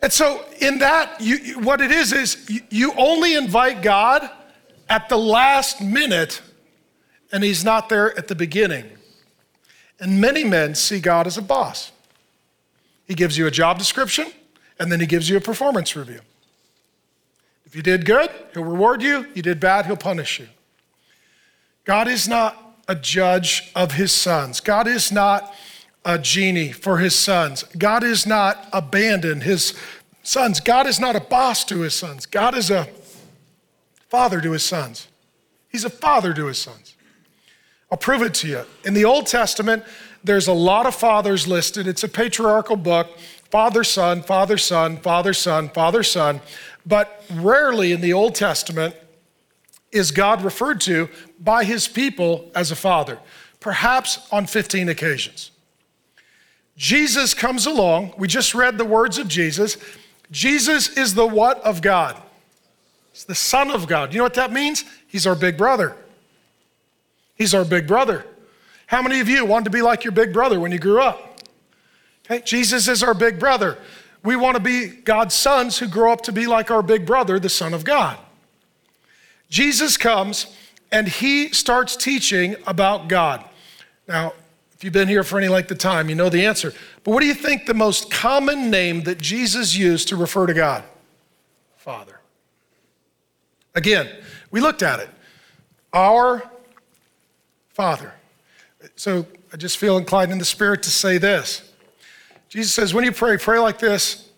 [0.02, 4.28] And so, in that, you, what it is, is you only invite God
[4.88, 6.42] at the last minute,
[7.32, 8.84] and He's not there at the beginning.
[10.00, 11.90] And many men see God as a boss.
[13.06, 14.26] He gives you a job description,
[14.78, 16.20] and then he gives you a performance review.
[17.64, 19.26] If you did good, he'll reward you.
[19.34, 20.48] You did bad, he'll punish you.
[21.84, 24.60] God is not a judge of his sons.
[24.60, 25.54] God is not
[26.04, 27.64] a genie for his sons.
[27.78, 29.74] God is not abandoned his
[30.22, 30.60] sons.
[30.60, 32.26] God is not a boss to his sons.
[32.26, 32.88] God is a
[34.08, 35.08] father to his sons.
[35.68, 36.94] He's a father to his sons.
[37.90, 38.64] I'll prove it to you.
[38.84, 39.84] In the Old Testament,
[40.22, 41.86] there's a lot of fathers listed.
[41.86, 43.08] It's a patriarchal book
[43.50, 46.40] father, son, father, son, father, son, father, son.
[46.84, 48.96] But rarely in the Old Testament
[49.92, 53.18] is God referred to by his people as a father,
[53.60, 55.52] perhaps on 15 occasions.
[56.76, 58.14] Jesus comes along.
[58.18, 59.76] We just read the words of Jesus.
[60.30, 62.20] Jesus is the what of God?
[63.12, 64.12] He's the Son of God.
[64.12, 64.84] You know what that means?
[65.06, 65.96] He's our big brother.
[67.36, 68.26] He's our big brother.
[68.86, 71.40] How many of you wanted to be like your big brother when you grew up?
[72.26, 73.78] Okay, Jesus is our big brother.
[74.22, 77.38] We want to be God's sons who grow up to be like our big brother,
[77.38, 78.18] the Son of God.
[79.50, 80.46] Jesus comes
[80.90, 83.44] and he starts teaching about God.
[84.08, 84.32] Now,
[84.84, 86.72] you've been here for any length of time, you know the answer.
[87.02, 90.52] But what do you think the most common name that Jesus used to refer to
[90.52, 90.84] God?
[91.78, 92.20] Father.
[93.74, 94.08] Again,
[94.50, 95.08] we looked at it.
[95.92, 96.42] Our
[97.70, 98.12] Father.
[98.94, 101.72] So I just feel inclined in the Spirit to say this.
[102.50, 104.28] Jesus says, when you pray, pray like this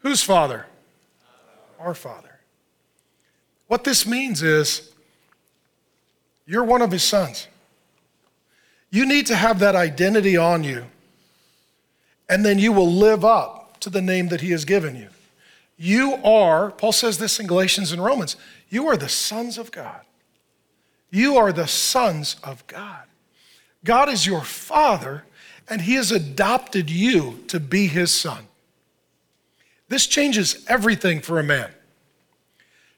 [0.00, 0.66] Whose Father?
[1.80, 2.40] Our Father.
[3.68, 4.92] What this means is
[6.46, 7.48] you're one of His sons.
[8.94, 10.84] You need to have that identity on you,
[12.28, 15.08] and then you will live up to the name that He has given you.
[15.76, 18.36] You are, Paul says this in Galatians and Romans,
[18.70, 20.02] you are the sons of God.
[21.10, 23.02] You are the sons of God.
[23.82, 25.24] God is your father,
[25.68, 28.46] and he has adopted you to be his son.
[29.88, 31.72] This changes everything for a man.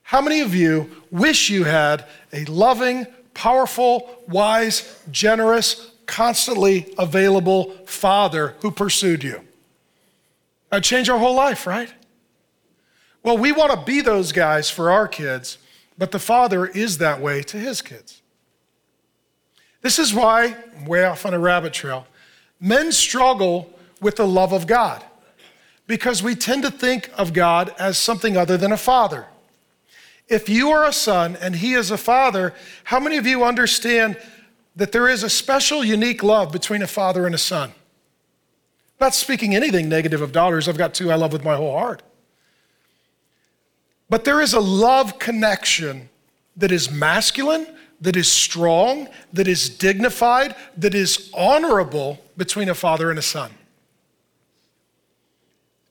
[0.03, 2.05] How many of you wish you had
[2.35, 3.07] a loving,
[3.37, 9.43] powerful, wise, generous, constantly available father who pursued you?
[10.71, 11.93] That'd change our whole life, right?
[13.23, 15.59] Well, we want to be those guys for our kids,
[15.99, 18.23] but the Father is that way to his kids.
[19.83, 22.07] This is why, way off on a rabbit trail,
[22.59, 25.05] men struggle with the love of God
[25.87, 29.27] because we tend to think of God as something other than a father.
[30.29, 34.19] If you are a son and he is a father, how many of you understand
[34.75, 37.73] that there is a special, unique love between a father and a son?
[39.01, 40.69] not speaking anything negative of daughters.
[40.69, 42.03] I've got two I love with my whole heart.
[44.09, 46.09] But there is a love connection
[46.57, 47.67] that is masculine,
[48.01, 53.51] that is strong, that is dignified, that is honorable between a father and a son.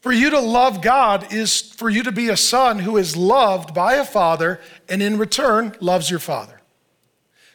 [0.06, 3.74] For you to love God is for you to be a son who is loved
[3.74, 6.62] by a father and in return loves your father.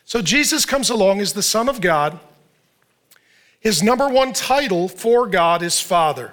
[0.05, 2.19] So Jesus comes along as the Son of God.
[3.61, 6.33] His number one title for God is Father.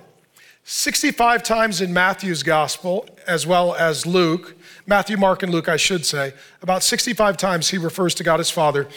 [0.63, 4.55] 65 times in Matthew's gospel, as well as Luke,
[4.87, 8.49] Matthew, Mark, and Luke, I should say, about 65 times he refers to God as
[8.49, 8.87] Father.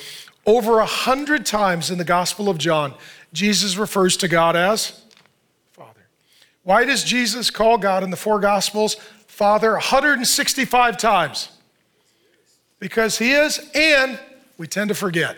[0.46, 2.94] Over 100 times in the Gospel of John,
[3.34, 5.02] Jesus refers to God as
[6.62, 8.94] why does Jesus call God in the four Gospels
[9.26, 11.50] Father 165 times?
[12.78, 14.18] Because He is, and
[14.58, 15.36] we tend to forget.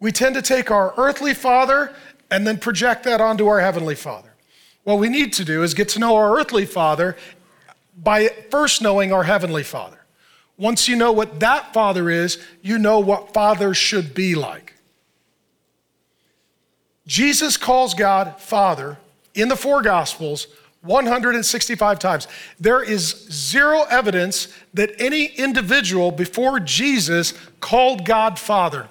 [0.00, 1.94] We tend to take our earthly Father
[2.30, 4.34] and then project that onto our Heavenly Father.
[4.84, 7.16] What we need to do is get to know our earthly Father
[7.96, 9.98] by first knowing our Heavenly Father.
[10.56, 14.74] Once you know what that Father is, you know what Father should be like.
[17.08, 18.98] Jesus calls God Father
[19.34, 20.46] in the four Gospels
[20.82, 22.28] 165 times.
[22.60, 28.88] There is zero evidence that any individual before Jesus called God Father.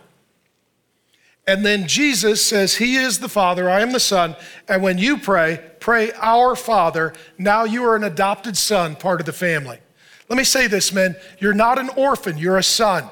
[1.46, 4.36] And then Jesus says, He is the Father, I am the Son.
[4.68, 7.14] And when you pray, pray, Our Father.
[7.38, 9.78] Now you are an adopted son, part of the family.
[10.28, 11.16] Let me say this, men.
[11.40, 13.06] You're not an orphan, you're a son.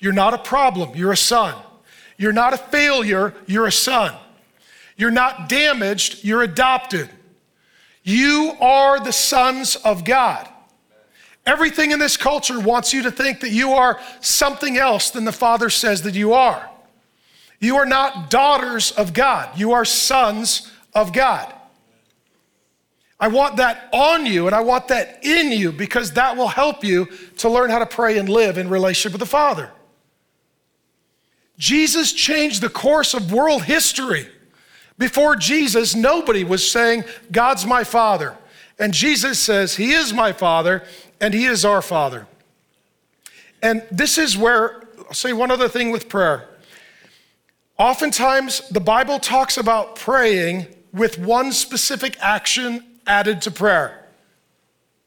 [0.00, 1.54] You're not a problem, you're a son.
[2.18, 4.14] You're not a failure, you're a son.
[4.96, 7.10] You're not damaged, you're adopted.
[8.02, 10.48] You are the sons of God.
[11.44, 15.32] Everything in this culture wants you to think that you are something else than the
[15.32, 16.70] Father says that you are.
[17.60, 21.52] You are not daughters of God, you are sons of God.
[23.18, 26.84] I want that on you and I want that in you because that will help
[26.84, 27.06] you
[27.38, 29.70] to learn how to pray and live in relationship with the Father.
[31.58, 34.28] Jesus changed the course of world history.
[34.98, 38.36] Before Jesus, nobody was saying, God's my Father.
[38.78, 40.82] And Jesus says, He is my Father
[41.20, 42.26] and He is our Father.
[43.62, 46.48] And this is where, I'll say one other thing with prayer.
[47.78, 54.06] Oftentimes, the Bible talks about praying with one specific action added to prayer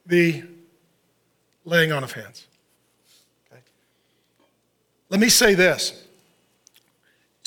[0.06, 0.44] the
[1.66, 2.48] laying on of hands.
[3.52, 3.62] Okay.
[5.10, 6.06] Let me say this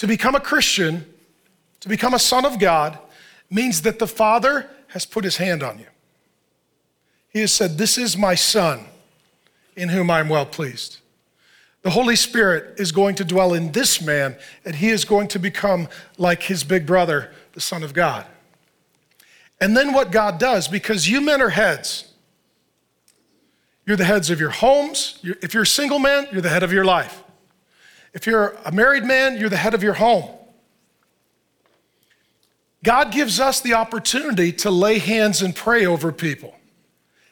[0.02, 1.06] to become a Christian,
[1.78, 2.98] to become a son of God,
[3.48, 5.86] means that the Father has put his hand on you.
[7.28, 8.86] He has said, This is my son
[9.76, 10.98] in whom I am well pleased.
[11.82, 14.34] The Holy Spirit is going to dwell in this man,
[14.64, 15.86] and he is going to become
[16.18, 18.26] like his big brother, the Son of God.
[19.60, 22.12] And then what God does, because you men are heads,
[23.86, 25.20] you're the heads of your homes.
[25.22, 27.22] If you're a single man, you're the head of your life.
[28.12, 30.29] If you're a married man, you're the head of your home.
[32.85, 36.55] God gives us the opportunity to lay hands and pray over people.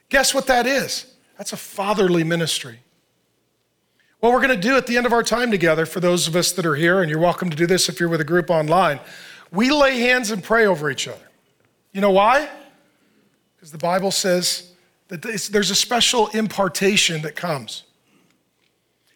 [0.09, 1.07] Guess what that is?
[1.37, 2.79] That's a fatherly ministry.
[4.21, 6.37] What we're going to do at the end of our time together, for those of
[6.37, 8.51] us that are here, and you're welcome to do this if you're with a group
[8.51, 9.01] online,
[9.51, 11.29] we lay hands and pray over each other.
[11.93, 12.49] You know why?
[13.57, 14.73] Because the Bible says
[15.09, 17.85] that there's a special impartation that comes.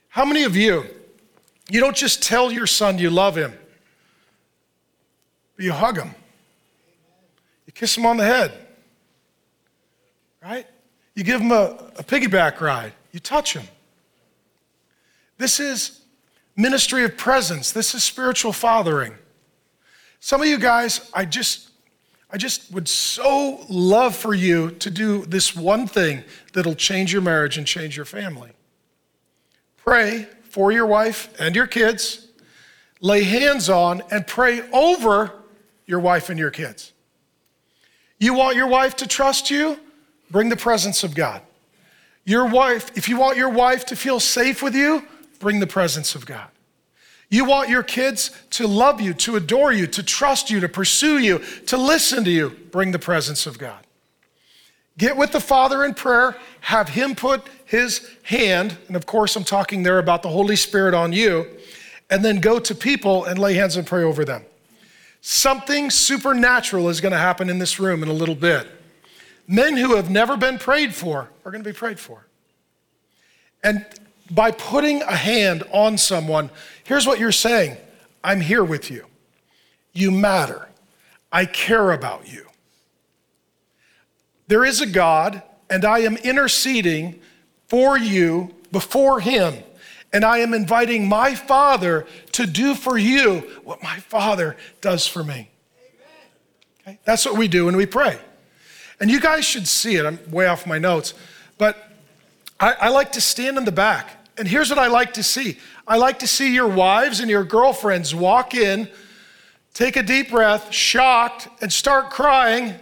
[0.09, 0.87] How many of you,
[1.75, 3.53] you don't just tell your son you love him,
[5.57, 6.15] but you hug him,
[7.67, 8.53] you kiss him on the head,
[10.41, 10.69] right?
[11.17, 13.67] You give him a, a piggyback ride, you touch him.
[15.37, 16.03] This is
[16.55, 17.73] ministry of presence.
[17.73, 19.15] This is spiritual fathering.
[20.21, 21.71] Some of you guys, I just
[22.31, 27.23] I just would so love for you to do this one thing that'll change your
[27.23, 28.53] marriage and change your family.
[29.77, 32.29] Pray for your wife and your kids.
[33.01, 35.33] Lay hands on and pray over
[35.85, 36.93] your wife and your kids.
[38.21, 39.77] You want your wife to trust you?
[40.31, 41.43] Bring the presence of God.
[42.25, 45.03] Your wife, if you want your wife to feel safe with you,
[45.41, 46.47] bring the presence of God.
[47.29, 51.19] You want your kids to love you, to adore you, to trust you, to pursue
[51.19, 53.85] you, to listen to you, bring the presence of God.
[54.97, 59.45] Get with the Father in prayer, have Him put His hand, and of course, I'm
[59.45, 61.47] talking there about the Holy Spirit on you,
[62.11, 64.45] and then go to people and lay hands and pray over them.
[65.21, 68.67] Something supernatural is going to happen in this room in a little bit.
[69.49, 72.27] Men who have never been prayed for are going to be prayed for.
[73.63, 73.87] And
[74.31, 76.51] by putting a hand on someone,
[76.85, 77.77] here's what you're saying
[78.23, 79.07] I'm here with you.
[79.93, 80.69] You matter.
[81.33, 82.47] I care about you.
[84.47, 87.21] There is a God, and I am interceding
[87.69, 89.55] for you before Him.
[90.13, 95.25] And I am inviting my Father to do for you what my Father does for
[95.25, 95.51] me.
[96.83, 96.99] Okay?
[97.05, 98.19] That's what we do when we pray.
[99.01, 100.07] And you guys should see it.
[100.07, 101.15] I'm way off my notes.
[101.59, 101.91] But
[102.61, 104.25] I, I like to stand in the back.
[104.39, 107.45] And here's what I like to see I like to see your wives and your
[107.45, 108.89] girlfriends walk in,
[109.75, 112.75] take a deep breath, shocked, and start crying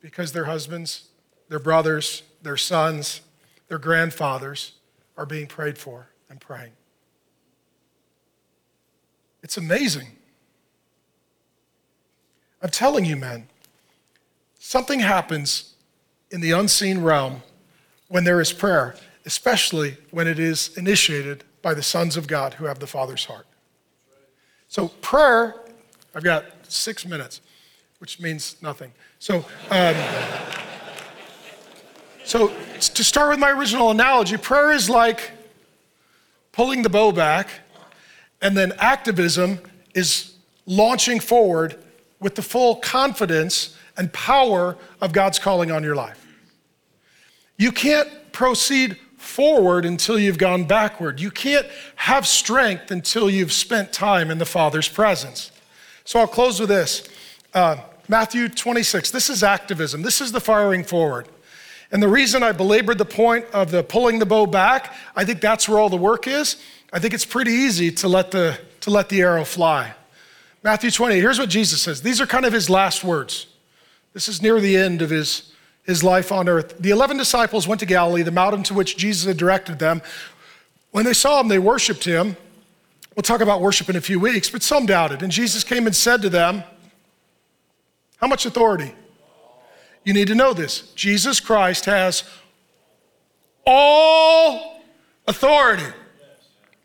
[0.00, 1.08] because their husbands,
[1.48, 3.20] their brothers, their sons,
[3.68, 4.72] their grandfathers
[5.16, 6.72] are being prayed for and praying.
[9.42, 10.08] It's amazing.
[12.60, 13.46] I'm telling you, men,
[14.58, 15.74] something happens
[16.30, 17.42] in the unseen realm
[18.08, 22.64] when there is prayer, especially when it is initiated by the sons of God who
[22.64, 23.46] have the Father's heart.
[24.66, 25.54] So, prayer,
[26.14, 27.40] I've got six minutes,
[27.98, 28.92] which means nothing.
[29.18, 29.96] So, um,
[32.28, 35.30] so to start with my original analogy, prayer is like
[36.52, 37.48] pulling the bow back,
[38.42, 39.60] and then activism
[39.94, 40.34] is
[40.66, 41.82] launching forward
[42.20, 46.22] with the full confidence and power of God's calling on your life.
[47.56, 51.20] You can't proceed forward until you've gone backward.
[51.20, 51.66] You can't
[51.96, 55.50] have strength until you've spent time in the Father's presence.
[56.04, 57.08] So I'll close with this
[57.54, 59.12] uh, Matthew 26.
[59.12, 61.26] This is activism, this is the firing forward.
[61.90, 65.40] And the reason I belabored the point of the pulling the bow back, I think
[65.40, 66.56] that's where all the work is.
[66.92, 69.94] I think it's pretty easy to let the, to let the arrow fly.
[70.62, 72.02] Matthew 20, here's what Jesus says.
[72.02, 73.46] These are kind of his last words.
[74.12, 75.52] This is near the end of his,
[75.84, 76.76] his life on earth.
[76.78, 80.02] The 11 disciples went to Galilee, the mountain to which Jesus had directed them.
[80.90, 82.36] When they saw him, they worshiped him.
[83.14, 85.22] We'll talk about worship in a few weeks, but some doubted.
[85.22, 86.62] And Jesus came and said to them,
[88.18, 88.94] How much authority?
[90.04, 92.24] You need to know this Jesus Christ has
[93.66, 94.80] all
[95.26, 95.84] authority.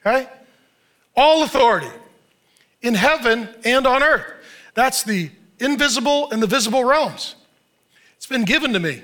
[0.05, 0.27] Okay?
[1.15, 1.89] All authority
[2.81, 4.25] in heaven and on earth.
[4.73, 7.35] That's the invisible and the visible realms.
[8.17, 9.01] It's been given to me.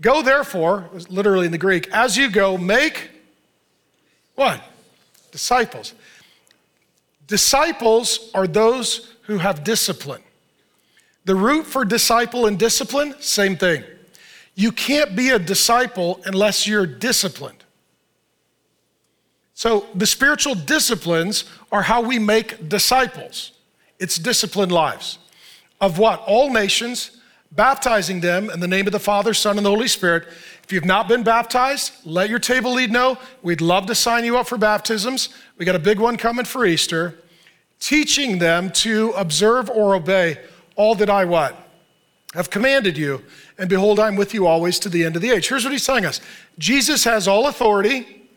[0.00, 3.10] Go therefore, literally in the Greek, as you go, make
[4.34, 4.62] what?
[5.32, 5.94] Disciples.
[7.26, 10.22] Disciples are those who have discipline.
[11.26, 13.82] The root for disciple and discipline, same thing.
[14.54, 17.64] You can't be a disciple unless you're disciplined.
[19.52, 23.52] So, the spiritual disciplines are how we make disciples.
[23.98, 25.18] It's disciplined lives.
[25.80, 26.22] Of what?
[26.26, 27.18] All nations,
[27.50, 30.28] baptizing them in the name of the Father, Son, and the Holy Spirit.
[30.62, 33.18] If you've not been baptized, let your table lead know.
[33.42, 35.30] We'd love to sign you up for baptisms.
[35.58, 37.18] We got a big one coming for Easter.
[37.80, 40.38] Teaching them to observe or obey
[40.76, 41.56] all that I what?
[42.34, 43.22] Have commanded you.
[43.58, 45.48] And behold, I'm with you always to the end of the age.
[45.48, 46.20] Here's what he's telling us
[46.58, 48.28] Jesus has all authority,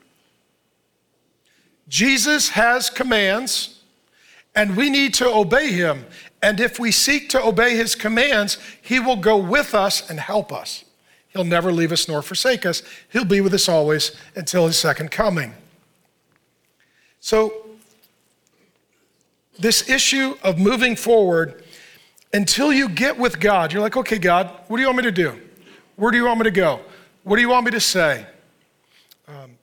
[1.88, 3.82] Jesus has commands,
[4.56, 6.06] and we need to obey him.
[6.42, 10.54] And if we seek to obey his commands, he will go with us and help
[10.54, 10.86] us.
[11.28, 12.82] He'll never leave us nor forsake us.
[13.12, 15.54] He'll be with us always until his second coming.
[17.20, 17.54] So,
[19.60, 21.64] this issue of moving forward
[22.34, 25.11] until you get with God, you're like, okay, God, what do you want me to
[25.11, 25.39] do?
[25.95, 26.82] Where do you want me to go?
[27.23, 28.25] What do you want me to say?
[29.27, 29.57] Um,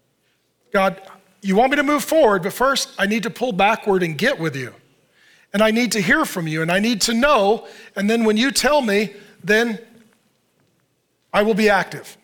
[0.73, 1.01] God,
[1.43, 4.39] you want me to move forward, but first I need to pull backward and get
[4.39, 4.75] with you.
[5.53, 7.67] And I need to hear from you and I need to know.
[7.95, 9.79] And then when you tell me, then
[11.33, 12.17] I will be active.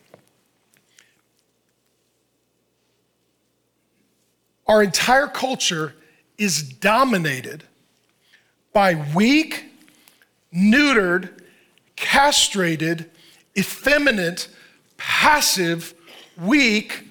[4.67, 5.95] Our entire culture
[6.37, 7.63] is dominated
[8.71, 9.65] by weak,
[10.55, 11.41] neutered,
[11.95, 13.09] castrated,
[13.57, 14.47] effeminate,
[14.97, 15.93] passive,
[16.37, 17.07] weak,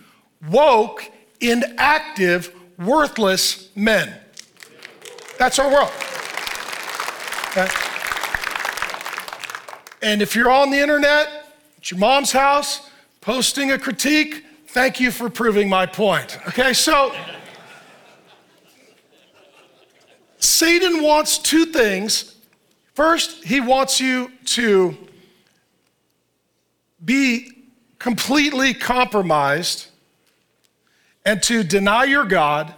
[0.48, 4.14] woke, inactive, worthless men.
[5.38, 5.90] That's our world.
[7.50, 7.68] Okay?
[10.02, 11.28] And if you're on the internet,
[11.76, 12.90] at your mom's house,
[13.20, 16.38] posting a critique, thank you for proving my point.
[16.48, 17.14] Okay, so
[20.38, 22.31] Satan wants two things
[22.94, 24.96] First, he wants you to
[27.04, 27.50] be
[27.98, 29.86] completely compromised
[31.24, 32.74] and to deny your God.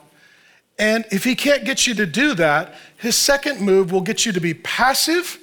[0.78, 4.32] And if he can't get you to do that, his second move will get you
[4.32, 5.38] to be passive,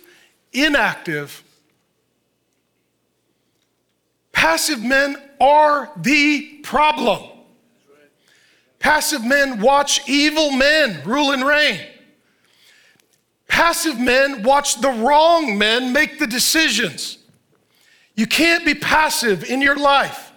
[0.53, 1.43] inactive.
[4.31, 7.23] Passive men are the problem.
[8.79, 11.79] Passive men watch evil men rule and reign.
[13.61, 17.19] Passive men watch the wrong men make the decisions.
[18.15, 20.31] You can't be passive in your life.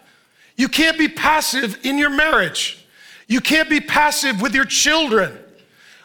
[0.56, 2.86] You can't be passive in your marriage.
[3.26, 5.38] You can't be passive with your children.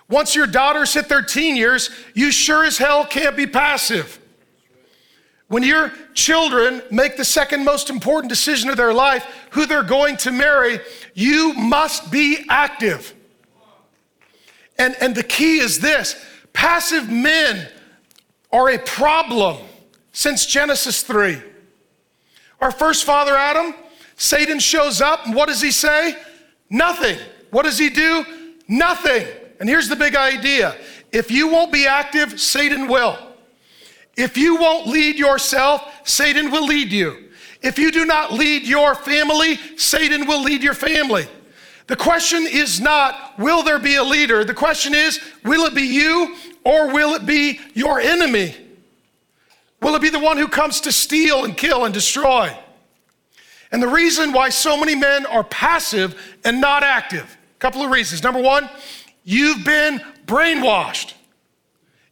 [0.08, 4.18] Once your daughters hit their teen years, you sure as hell can't be passive.
[5.50, 10.16] When your children make the second most important decision of their life, who they're going
[10.18, 10.80] to marry,
[11.16, 13.14] you must be active.
[14.78, 16.16] And, and the key is this
[16.54, 17.68] passive men
[18.52, 19.58] are a problem
[20.12, 21.42] since Genesis 3.
[22.62, 23.74] Our first father, Adam,
[24.16, 26.16] Satan shows up, and what does he say?
[26.70, 27.18] Nothing.
[27.52, 28.26] What does he do?
[28.68, 29.26] Nothing.
[29.60, 30.76] And here's the big idea
[31.12, 33.18] if you won't be active, Satan will.
[34.16, 37.30] If you won't lead yourself, Satan will lead you.
[37.62, 41.28] If you do not lead your family, Satan will lead your family.
[41.90, 44.44] The question is not, will there be a leader?
[44.46, 48.56] The question is, will it be you or will it be your enemy?
[49.82, 52.56] Will it be the one who comes to steal and kill and destroy?
[53.72, 57.90] And the reason why so many men are passive and not active, a couple of
[57.90, 58.22] reasons.
[58.22, 58.70] Number one,
[59.24, 61.14] you've been brainwashed.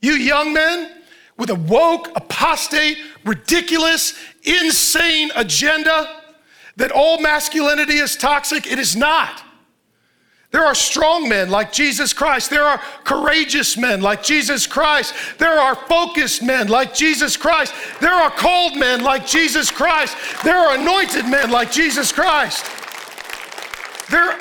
[0.02, 0.92] You young men
[1.38, 6.24] with a woke, apostate, ridiculous, insane agenda
[6.78, 9.44] that all masculinity is toxic, it is not.
[10.52, 12.50] There are strong men like Jesus Christ.
[12.50, 15.14] There are courageous men like Jesus Christ.
[15.38, 17.74] There are focused men like Jesus Christ.
[18.00, 20.16] There are called men like Jesus Christ.
[20.44, 22.66] There are anointed men like Jesus Christ.
[24.10, 24.40] Their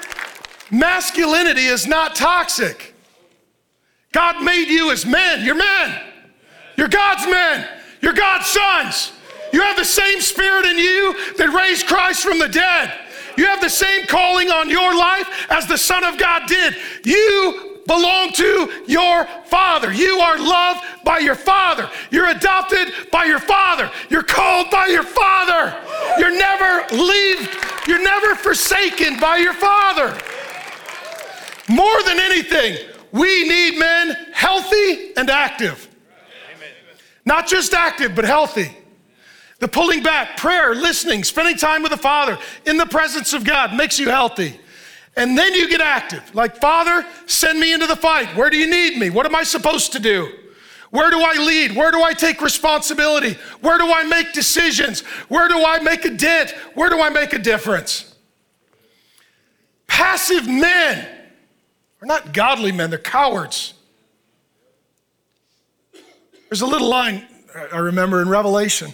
[0.70, 2.94] masculinity is not toxic.
[4.12, 5.44] God made you as men.
[5.44, 6.00] You're men.
[6.76, 7.68] You're God's men.
[8.00, 9.12] You're God's sons.
[9.52, 12.92] You have the same spirit in you that raised Christ from the dead.
[13.37, 16.76] You have the same calling on your life as the Son of God did.
[17.05, 19.93] You belong to your Father.
[19.93, 21.89] You are loved by your Father.
[22.11, 23.91] You're adopted by your Father.
[24.11, 25.76] You're called by your Father.
[26.18, 30.18] You're never leave, you're never forsaken by your Father.
[31.68, 32.76] More than anything,
[33.12, 35.89] we need men healthy and active.
[37.24, 38.76] Not just active, but healthy.
[39.59, 43.74] The pulling back, prayer, listening, spending time with the Father in the presence of God
[43.74, 44.61] makes you healthy.
[45.16, 46.34] And then you get active.
[46.34, 48.36] Like, Father, send me into the fight.
[48.36, 49.09] Where do you need me?
[49.09, 50.30] What am I supposed to do?
[50.90, 51.74] Where do I lead?
[51.74, 53.38] Where do I take responsibility?
[53.61, 55.00] Where do I make decisions?
[55.28, 56.50] Where do I make a dent?
[56.74, 58.14] Where do I make a difference?
[59.86, 61.09] Passive men
[62.02, 63.72] are not godly men, they're cowards.
[66.50, 67.26] There's a little line
[67.72, 68.92] I remember in Revelation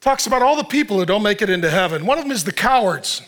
[0.00, 2.06] talks about all the people who don't make it into heaven.
[2.06, 3.22] One of them is the cowards.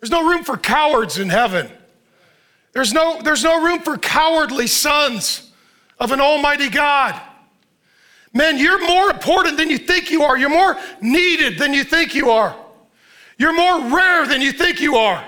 [0.00, 1.70] There's no room for cowards in heaven.
[2.72, 5.52] There's no, there's no room for cowardly sons
[5.98, 7.20] of an almighty God.
[8.34, 10.38] Man, you're more important than you think you are.
[10.38, 12.56] You're more needed than you think you are.
[13.38, 15.22] You're more rare than you think you are.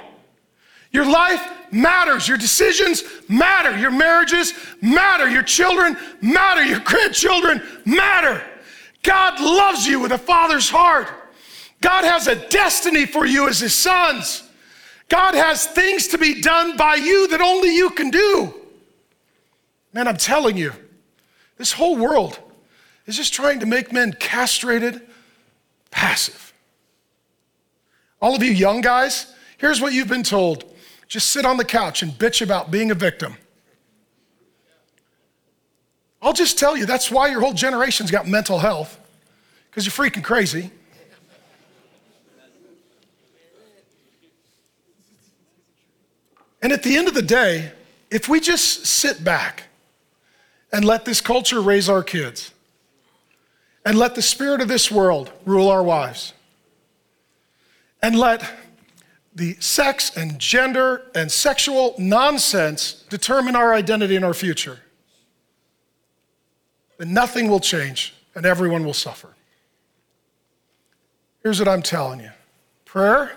[0.90, 2.26] Your life matters.
[2.26, 3.76] Your decisions matter.
[3.76, 5.28] Your marriages matter.
[5.28, 6.64] Your children matter.
[6.64, 8.42] Your grandchildren matter.
[9.04, 11.08] God loves you with a father's heart.
[11.80, 14.42] God has a destiny for you as his sons.
[15.08, 18.54] God has things to be done by you that only you can do.
[19.92, 20.72] Man, I'm telling you,
[21.58, 22.38] this whole world
[23.06, 25.02] is just trying to make men castrated,
[25.90, 26.52] passive.
[28.20, 30.64] All of you young guys, here's what you've been told
[31.06, 33.36] just sit on the couch and bitch about being a victim.
[36.24, 38.98] I'll just tell you, that's why your whole generation's got mental health,
[39.70, 40.70] because you're freaking crazy.
[46.62, 47.72] And at the end of the day,
[48.10, 49.64] if we just sit back
[50.72, 52.52] and let this culture raise our kids,
[53.84, 56.32] and let the spirit of this world rule our wives,
[58.02, 58.50] and let
[59.34, 64.80] the sex and gender and sexual nonsense determine our identity and our future,
[66.98, 69.28] then nothing will change and everyone will suffer.
[71.42, 72.30] Here's what I'm telling you
[72.84, 73.32] prayer,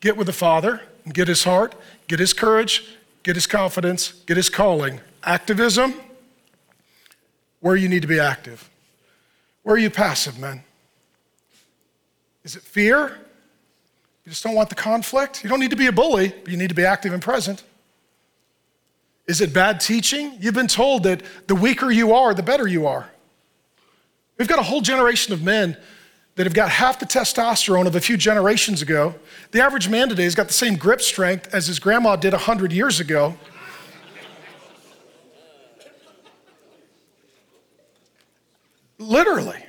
[0.00, 1.74] get with the Father and get his heart,
[2.08, 2.84] get his courage,
[3.22, 5.00] get his confidence, get his calling.
[5.22, 5.94] Activism,
[7.60, 8.68] where you need to be active.
[9.62, 10.62] Where are you passive, men?
[12.44, 13.18] Is it fear?
[14.24, 15.42] You just don't want the conflict?
[15.42, 17.62] You don't need to be a bully, but you need to be active and present.
[19.26, 20.36] Is it bad teaching?
[20.40, 23.08] You've been told that the weaker you are, the better you are.
[24.38, 25.76] We've got a whole generation of men
[26.34, 29.14] that have got half the testosterone of a few generations ago.
[29.52, 32.72] The average man today has got the same grip strength as his grandma did 100
[32.72, 33.36] years ago.
[38.98, 39.64] Literally.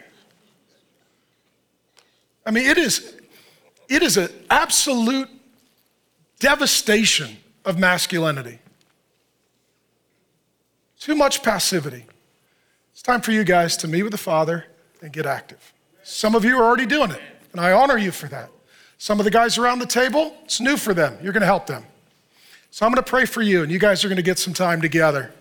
[2.45, 3.15] I mean, it is,
[3.87, 5.29] it is an absolute
[6.39, 8.59] devastation of masculinity.
[11.05, 12.03] Too much passivity.
[12.91, 14.65] It's time for you guys to meet with the Father
[15.03, 15.71] and get active.
[16.01, 18.49] Some of you are already doing it, and I honor you for that.
[18.97, 21.15] Some of the guys around the table, it's new for them.
[21.21, 21.83] You're going to help them.
[22.71, 24.51] So I'm going to pray for you, and you guys are going to get some
[24.51, 25.31] time together.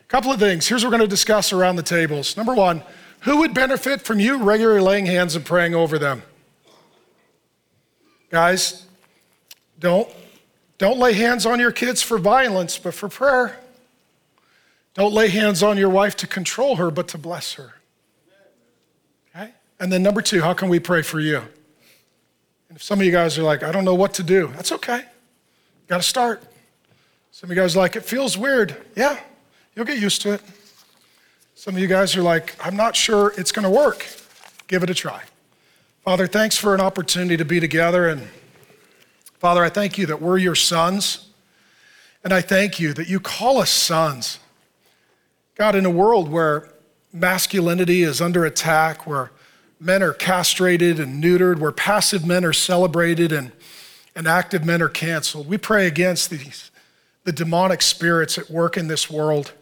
[0.00, 0.66] A couple of things.
[0.66, 2.36] Here's what we're going to discuss around the tables.
[2.36, 2.82] Number one,
[3.20, 6.24] who would benefit from you regularly laying hands and praying over them?
[8.30, 8.84] Guys,
[9.78, 10.12] don't,
[10.76, 13.60] don't lay hands on your kids for violence, but for prayer.
[14.98, 17.74] Don't lay hands on your wife to control her, but to bless her.
[19.32, 19.52] Okay?
[19.78, 21.36] And then number two, how can we pray for you?
[21.36, 24.72] And if some of you guys are like, I don't know what to do, that's
[24.72, 25.04] okay.
[25.86, 26.42] Got to start.
[27.30, 28.76] Some of you guys are like, it feels weird.
[28.96, 29.16] Yeah,
[29.76, 30.42] you'll get used to it.
[31.54, 34.04] Some of you guys are like, I'm not sure it's going to work.
[34.66, 35.22] Give it a try.
[36.02, 38.08] Father, thanks for an opportunity to be together.
[38.08, 38.26] And
[39.38, 41.28] Father, I thank you that we're your sons.
[42.24, 44.40] And I thank you that you call us sons.
[45.58, 46.68] God, in a world where
[47.12, 49.32] masculinity is under attack, where
[49.80, 53.50] men are castrated and neutered, where passive men are celebrated and,
[54.14, 56.70] and active men are canceled, we pray against these,
[57.24, 59.52] the demonic spirits at work in this world.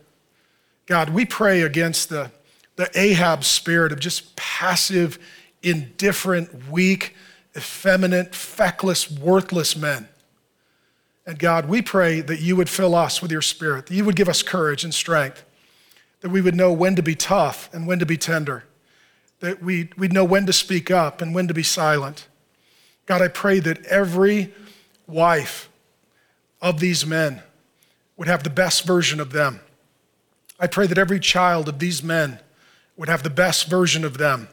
[0.85, 2.31] God, we pray against the,
[2.77, 5.19] the Ahab spirit of just passive,
[5.63, 7.17] indifferent, weak,
[7.57, 10.09] effeminate, feckless, worthless men.
[11.25, 14.15] And God, we pray that you would fill us with your spirit, that you would
[14.15, 15.43] give us courage and strength,
[16.27, 18.65] that we would know when to be tough and when to be tender,
[19.39, 22.27] that we, we'd know when to speak up and when to be silent.
[23.07, 24.53] God, I pray that every
[25.07, 25.69] wife
[26.61, 27.45] of these men
[28.17, 29.61] would have the best version of them.
[30.59, 32.41] I pray that every child of these men
[32.97, 34.49] would have the best version of them.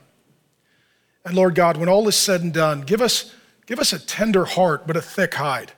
[1.25, 3.33] And Lord God, when all is said and done, give us,
[3.65, 5.71] give us a tender heart, but a thick hide.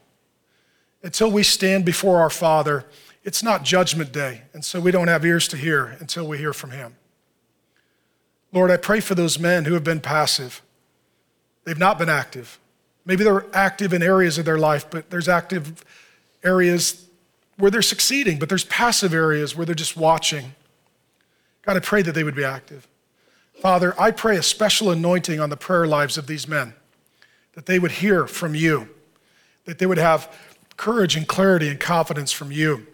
[1.03, 2.83] Until we stand before our Father,
[3.25, 6.53] it's not judgment day, and so we don't have ears to hear until we hear
[6.53, 6.95] from Him.
[8.53, 10.61] Lord, I pray for those men who have been passive.
[11.65, 12.59] They've not been active.
[13.03, 15.83] Maybe they're active in areas of their life, but there's active
[16.43, 17.07] areas
[17.57, 20.53] where they're succeeding, but there's passive areas where they're just watching.
[21.63, 22.87] God, I pray that they would be active.
[23.59, 26.75] Father, I pray a special anointing on the prayer lives of these men,
[27.53, 28.89] that they would hear from you,
[29.65, 30.31] that they would have
[30.77, 32.85] courage and clarity and confidence from you,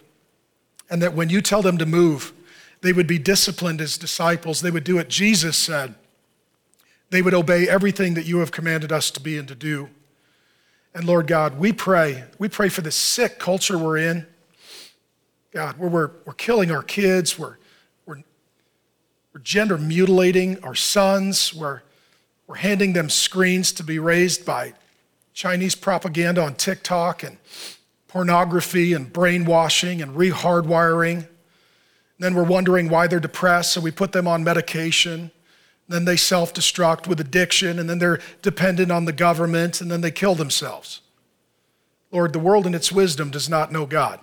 [0.92, 2.34] and that when you tell them to move,
[2.82, 4.62] they would be disciplined as disciples.
[4.62, 5.96] They would do what Jesus said.
[7.10, 9.90] They would obey everything that you have commanded us to be and to do.
[10.94, 12.26] And Lord God, we pray.
[12.38, 14.28] We pray for the sick culture we're in.
[15.52, 17.58] God, where we're, we're killing our kids, we're,
[18.06, 18.24] we're,
[19.34, 21.82] we're gender mutilating our sons, we're,
[22.48, 24.74] we're handing them screens to be raised by
[25.34, 27.38] Chinese propaganda on TikTok and
[28.12, 31.28] pornography and brainwashing and rehardwiring.
[32.20, 35.32] Then we're wondering why they're depressed, so we put them on medication.
[35.88, 40.02] Then they self destruct with addiction, and then they're dependent on the government, and then
[40.02, 41.02] they kill themselves.
[42.12, 44.20] Lord, the world in its wisdom does not know God.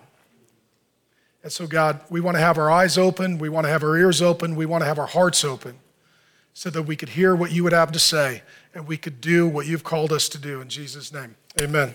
[1.43, 3.97] And so, God, we want to have our eyes open, we want to have our
[3.97, 5.79] ears open, we want to have our hearts open
[6.53, 8.43] so that we could hear what you would have to say
[8.75, 10.61] and we could do what you've called us to do.
[10.61, 11.95] In Jesus' name, amen.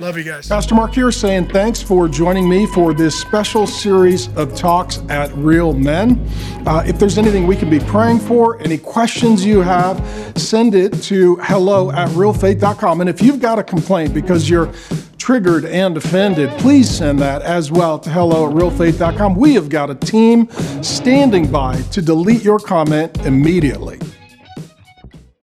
[0.00, 0.48] Love you guys.
[0.48, 5.34] Pastor Mark here saying thanks for joining me for this special series of talks at
[5.34, 6.24] Real Men.
[6.66, 9.98] Uh, if there's anything we can be praying for, any questions you have,
[10.38, 13.00] send it to hello at realfaith.com.
[13.00, 14.72] And if you've got a complaint because you're
[15.18, 19.34] triggered and offended, please send that as well to hello at realfaith.com.
[19.34, 20.48] We have got a team
[20.80, 23.98] standing by to delete your comment immediately.